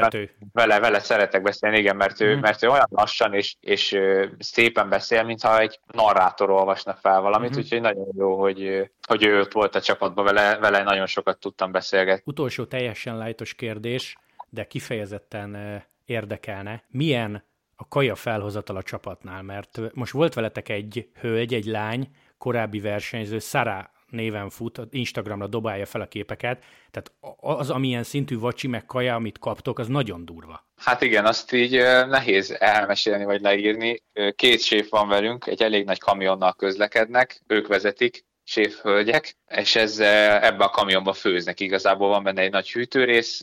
vele, 0.52 0.80
vele 0.80 1.00
szeretek 1.00 1.42
beszélni, 1.42 1.78
igen, 1.78 1.96
mert 1.96 2.20
ő, 2.20 2.36
mm. 2.36 2.40
mert 2.40 2.62
ő 2.62 2.68
olyan 2.68 2.86
lassan 2.90 3.34
és, 3.34 3.56
és 3.60 3.98
szépen 4.38 4.88
beszél, 4.88 5.22
mintha 5.22 5.58
egy 5.58 5.80
narrátor 5.92 6.50
olvasna 6.50 6.94
fel 6.94 7.20
valamit, 7.20 7.50
mm-hmm. 7.50 7.58
úgyhogy 7.58 7.80
nagyon 7.80 8.08
jó, 8.16 8.40
hogy, 8.40 8.90
hogy 9.06 9.24
ő 9.24 9.40
ott 9.40 9.52
volt 9.52 9.74
a 9.74 9.80
csapatban, 9.80 10.24
vele, 10.24 10.58
vele 10.58 10.82
nagyon 10.82 11.06
sokat 11.06 11.38
tudtam 11.38 11.72
beszélgetni. 11.72 12.22
Utolsó 12.26 12.64
teljesen 12.64 13.16
lájtos 13.16 13.54
kérdés, 13.54 14.16
de 14.50 14.64
kifejezetten 14.64 15.82
érdekelne. 16.04 16.82
Milyen 16.88 17.47
a 17.80 17.88
kaja 17.88 18.14
felhozatal 18.14 18.76
a 18.76 18.82
csapatnál, 18.82 19.42
mert 19.42 19.80
most 19.94 20.12
volt 20.12 20.34
veletek 20.34 20.68
egy 20.68 21.08
hölgy, 21.20 21.54
egy 21.54 21.64
lány, 21.64 22.08
korábbi 22.38 22.80
versenyző, 22.80 23.38
Sara 23.38 23.90
néven 24.06 24.50
fut, 24.50 24.80
Instagramra 24.90 25.46
dobálja 25.46 25.86
fel 25.86 26.00
a 26.00 26.08
képeket, 26.08 26.64
tehát 26.90 27.12
az, 27.40 27.70
amilyen 27.70 28.02
szintű 28.02 28.38
vacsi 28.38 28.66
meg 28.66 28.86
kaja, 28.86 29.14
amit 29.14 29.38
kaptok, 29.38 29.78
az 29.78 29.88
nagyon 29.88 30.24
durva. 30.24 30.66
Hát 30.76 31.02
igen, 31.02 31.24
azt 31.24 31.52
így 31.52 31.72
nehéz 32.08 32.50
elmesélni 32.50 33.24
vagy 33.24 33.40
leírni. 33.40 34.02
Két 34.36 34.60
séf 34.60 34.88
van 34.88 35.08
velünk, 35.08 35.46
egy 35.46 35.62
elég 35.62 35.84
nagy 35.84 35.98
kamionnal 35.98 36.54
közlekednek, 36.54 37.42
ők 37.46 37.66
vezetik, 37.66 38.26
séfhölgyek, 38.48 39.36
és 39.48 39.76
ez 39.76 39.98
ebbe 39.98 40.64
a 40.64 40.68
kamionba 40.68 41.12
főznek. 41.12 41.60
Igazából 41.60 42.08
van 42.08 42.22
benne 42.22 42.42
egy 42.42 42.50
nagy 42.50 42.72
hűtőrész, 42.72 43.42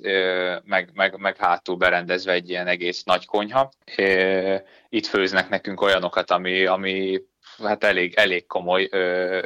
meg, 0.64 0.90
meg, 0.94 1.18
meg 1.18 1.38
hátul 1.38 1.76
berendezve 1.76 2.32
egy 2.32 2.50
ilyen 2.50 2.68
egész 2.68 3.04
nagy 3.04 3.26
konyha. 3.26 3.72
Itt 4.90 5.06
főznek 5.06 5.50
nekünk 5.50 5.82
olyanokat, 5.82 6.32
ami, 6.32 6.66
ami 6.66 7.22
hát 7.64 7.84
elég, 7.84 8.14
elég 8.16 8.46
komoly, 8.46 8.90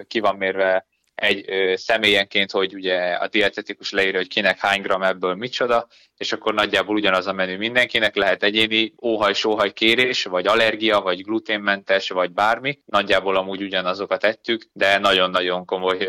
ki 0.08 0.20
van 0.20 0.36
mérve 0.36 0.88
egy 1.16 1.46
személyenként, 1.76 2.52
hogy 2.52 2.74
ugye 2.74 3.14
a 3.14 3.28
dietetikus 3.28 3.92
leírja, 3.92 4.18
hogy 4.18 4.28
kinek 4.28 4.60
hány 4.60 4.82
gram 4.82 5.04
ebből 5.04 5.36
micsoda, 5.36 5.88
és 6.20 6.32
akkor 6.32 6.54
nagyjából 6.54 6.96
ugyanaz 6.96 7.28
a 7.28 7.34
menü 7.34 7.58
mindenkinek, 7.58 8.16
lehet 8.16 8.44
egyéni 8.44 8.94
óhaj-sóhaj 9.04 9.72
kérés, 9.72 10.24
vagy 10.24 10.48
allergia, 10.48 11.00
vagy 11.00 11.24
gluténmentes, 11.24 12.10
vagy 12.10 12.32
bármi. 12.32 12.80
Nagyjából 12.86 13.36
amúgy 13.36 13.62
ugyanazokat 13.62 14.24
ettük, 14.24 14.66
de 14.74 14.98
nagyon-nagyon 14.98 15.66
komoly 15.66 16.08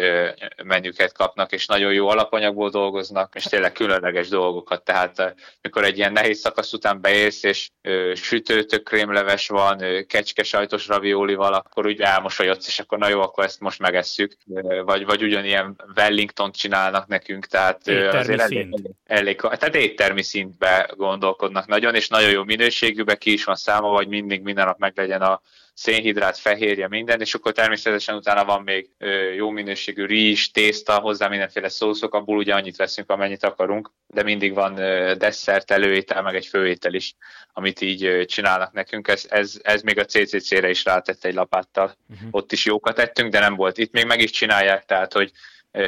menüket 0.65 1.13
kapnak, 1.13 1.53
és 1.53 1.67
nagyon 1.67 1.93
jó 1.93 2.09
alapanyagból 2.09 2.71
dolgoznak, 2.71 3.35
és 3.35 3.45
tényleg 3.45 3.73
különleges 3.73 4.29
dolgokat. 4.29 4.85
Tehát 4.85 5.35
mikor 5.61 5.85
egy 5.85 5.97
ilyen 5.97 6.13
nehéz 6.13 6.39
szakasz 6.39 6.73
után 6.73 7.01
beérsz, 7.01 7.43
és 7.43 7.69
sütőtök 8.15 8.83
krémleves 8.83 9.49
van, 9.49 9.83
kecske 10.07 10.43
sajtos 10.43 10.87
raviolival, 10.87 11.55
akkor 11.55 11.87
úgy 11.87 12.01
elmosolyodsz, 12.01 12.67
és 12.67 12.79
akkor 12.79 12.99
na 12.99 13.09
jó, 13.09 13.21
akkor 13.21 13.45
ezt 13.45 13.61
most 13.61 13.79
megesszük. 13.79 14.37
Vagy, 14.85 15.05
vagy 15.05 15.23
ugyanilyen 15.23 15.77
Wellington 15.97 16.53
csinálnak 16.53 17.07
nekünk, 17.07 17.47
tehát 17.47 17.89
azért 17.89 18.41
elég, 18.41 18.75
elég, 19.05 19.41
tehát 19.41 19.75
éttermi 20.01 20.23
szintbe 20.23 20.91
gondolkodnak 20.97 21.67
nagyon, 21.67 21.95
és 21.95 22.09
nagyon 22.09 22.31
jó 22.31 22.45
minőségűbe 22.45 23.17
ki 23.17 23.33
is 23.33 23.45
van 23.45 23.55
száma, 23.55 23.89
vagy 23.89 24.09
mindig 24.09 24.43
minden 24.43 24.67
nap 24.67 24.79
meglegyen 24.79 25.23
a 25.23 25.41
szénhidrát, 25.75 26.39
fehérje, 26.39 26.89
minden, 26.89 27.21
és 27.21 27.35
akkor 27.35 27.53
természetesen 27.53 28.15
utána 28.15 28.45
van 28.45 28.63
még 28.63 28.91
jó 29.37 29.51
minőségű 29.51 30.05
rizs, 30.05 30.47
tészta, 30.47 30.99
hozzá 30.99 31.29
mindenféle 31.29 31.69
szószok, 31.69 32.15
abból 32.15 32.37
ugye 32.37 32.55
annyit 32.55 32.77
veszünk, 32.77 33.11
amennyit 33.11 33.45
akarunk, 33.45 33.91
de 34.07 34.23
mindig 34.23 34.55
van 34.55 34.75
desszert, 35.19 35.71
előétel, 35.71 36.23
meg 36.23 36.35
egy 36.35 36.47
főétel 36.47 36.95
is, 36.95 37.15
amit 37.53 37.81
így 37.81 38.25
csinálnak 38.27 38.73
nekünk. 38.73 39.09
Ez, 39.09 39.25
ez, 39.29 39.59
ez 39.63 39.83
még 39.83 39.99
a 39.99 40.05
CCC-re 40.05 40.71
is 40.71 40.85
rátett 40.85 41.25
egy 41.25 41.35
lapáttal. 41.35 41.97
Uh-huh. 42.09 42.29
Ott 42.31 42.53
is 42.53 42.65
jókat 42.65 42.99
ettünk, 42.99 43.33
de 43.33 43.41
nem 43.41 43.55
volt. 43.55 43.79
Itt 43.79 43.93
még 43.93 44.05
meg 44.05 44.21
is 44.21 44.31
csinálják, 44.31 44.85
tehát 44.85 45.13
hogy 45.13 45.33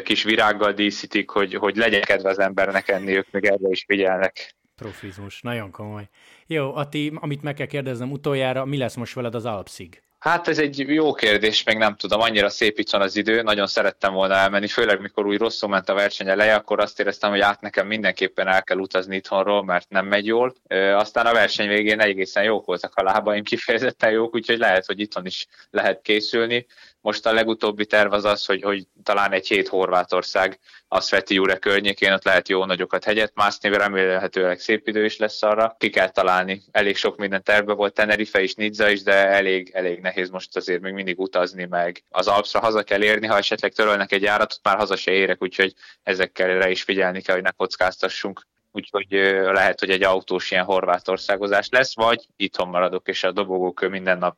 kis 0.04 0.22
virággal 0.22 0.72
díszítik, 0.72 1.30
hogy, 1.30 1.54
hogy 1.54 1.76
legyen 1.76 2.02
kedve 2.02 2.28
az 2.28 2.38
embernek 2.38 2.88
enni, 2.88 3.16
ők 3.16 3.30
még 3.30 3.44
erre 3.44 3.68
is 3.68 3.84
figyelnek. 3.86 4.54
Profizmus, 4.76 5.40
nagyon 5.40 5.70
komoly. 5.70 6.08
Jó, 6.46 6.74
Ati, 6.74 7.12
amit 7.14 7.42
meg 7.42 7.54
kell 7.54 7.66
kérdeznem 7.66 8.12
utoljára, 8.12 8.64
mi 8.64 8.76
lesz 8.76 8.94
most 8.94 9.14
veled 9.14 9.34
az 9.34 9.44
Alpszig? 9.44 10.02
Hát 10.18 10.48
ez 10.48 10.58
egy 10.58 10.78
jó 10.78 11.12
kérdés, 11.12 11.62
még 11.62 11.76
nem 11.76 11.96
tudom, 11.96 12.20
annyira 12.20 12.48
szép 12.48 12.78
itt 12.78 12.90
van 12.90 13.00
az 13.00 13.16
idő, 13.16 13.42
nagyon 13.42 13.66
szerettem 13.66 14.12
volna 14.12 14.34
elmenni, 14.34 14.68
főleg 14.68 15.00
mikor 15.00 15.26
úgy 15.26 15.38
rosszul 15.38 15.68
ment 15.68 15.88
a 15.88 15.94
verseny 15.94 16.28
eleje, 16.28 16.54
akkor 16.54 16.80
azt 16.80 17.00
éreztem, 17.00 17.30
hogy 17.30 17.40
át 17.40 17.60
nekem 17.60 17.86
mindenképpen 17.86 18.48
el 18.48 18.62
kell 18.62 18.78
utazni 18.78 19.16
itthonról, 19.16 19.64
mert 19.64 19.88
nem 19.88 20.06
megy 20.06 20.26
jól. 20.26 20.54
Aztán 20.94 21.26
a 21.26 21.32
verseny 21.32 21.68
végén 21.68 22.00
egészen 22.00 22.44
jók 22.44 22.66
voltak 22.66 22.94
a 22.94 23.02
lábaim, 23.02 23.42
kifejezetten 23.42 24.10
jók, 24.10 24.34
úgyhogy 24.34 24.58
lehet, 24.58 24.86
hogy 24.86 25.00
itthon 25.00 25.26
is 25.26 25.46
lehet 25.70 26.02
készülni. 26.02 26.66
Most 27.02 27.26
a 27.26 27.32
legutóbbi 27.32 27.86
terv 27.86 28.12
az 28.12 28.24
az, 28.24 28.46
hogy, 28.46 28.62
hogy 28.62 28.86
talán 29.02 29.32
egy 29.32 29.48
hét 29.48 29.68
Horvátország 29.68 30.58
a 30.88 31.00
Sveti 31.00 31.34
Jure 31.34 31.56
környékén, 31.56 32.12
ott 32.12 32.24
lehet 32.24 32.48
jó 32.48 32.64
nagyokat 32.64 33.04
hegyet 33.04 33.32
mászni, 33.34 33.68
remélhetőleg 33.68 34.60
szép 34.60 34.88
idő 34.88 35.04
is 35.04 35.16
lesz 35.16 35.42
arra. 35.42 35.76
Ki 35.78 35.90
kell 35.90 36.08
találni. 36.10 36.62
Elég 36.70 36.96
sok 36.96 37.16
minden 37.16 37.42
terve 37.42 37.72
volt, 37.72 37.94
Tenerife 37.94 38.42
is, 38.42 38.54
Nizza 38.54 38.88
is, 38.88 39.02
de 39.02 39.12
elég, 39.12 39.70
elég 39.74 40.00
nehéz 40.00 40.30
most 40.30 40.56
azért 40.56 40.80
még 40.80 40.92
mindig 40.92 41.18
utazni, 41.18 41.64
meg 41.64 42.04
az 42.08 42.28
Alpsra 42.28 42.60
haza 42.60 42.82
kell 42.82 43.02
érni, 43.02 43.26
ha 43.26 43.36
esetleg 43.36 43.72
törölnek 43.72 44.12
egy 44.12 44.22
járatot, 44.22 44.60
már 44.62 44.76
haza 44.76 44.96
se 44.96 45.10
érek, 45.10 45.42
úgyhogy 45.42 45.74
ezekkel 46.02 46.70
is 46.70 46.82
figyelni 46.82 47.20
kell, 47.20 47.34
hogy 47.34 47.44
ne 47.44 47.50
kockáztassunk 47.50 48.46
úgyhogy 48.72 49.06
lehet, 49.52 49.80
hogy 49.80 49.90
egy 49.90 50.02
autós 50.02 50.50
ilyen 50.50 50.64
horvátországozás 50.64 51.68
lesz, 51.68 51.94
vagy 51.94 52.26
itthon 52.36 52.68
maradok, 52.68 53.08
és 53.08 53.24
a 53.24 53.32
dobogókő 53.32 53.88
minden 53.88 54.18
nap 54.18 54.36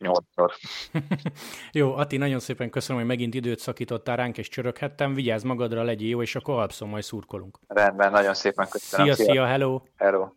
6-8-szor. 0.00 0.50
jó, 1.72 1.94
Ati, 1.94 2.16
nagyon 2.16 2.40
szépen 2.40 2.70
köszönöm, 2.70 3.00
hogy 3.00 3.10
megint 3.10 3.34
időt 3.34 3.58
szakítottál 3.58 4.16
ránk, 4.16 4.38
és 4.38 4.48
csöröghettem. 4.48 5.14
Vigyázz 5.14 5.42
magadra, 5.42 5.82
legyél 5.82 6.08
jó, 6.08 6.22
és 6.22 6.34
akkor 6.34 6.54
alapszom, 6.54 6.88
majd 6.88 7.02
szurkolunk. 7.02 7.58
Rendben, 7.68 8.10
nagyon 8.10 8.34
szépen 8.34 8.68
köszönöm. 8.68 9.06
Szia, 9.06 9.14
szia, 9.14 9.32
szia 9.32 9.46
hello! 9.46 9.80
Hello! 9.96 10.28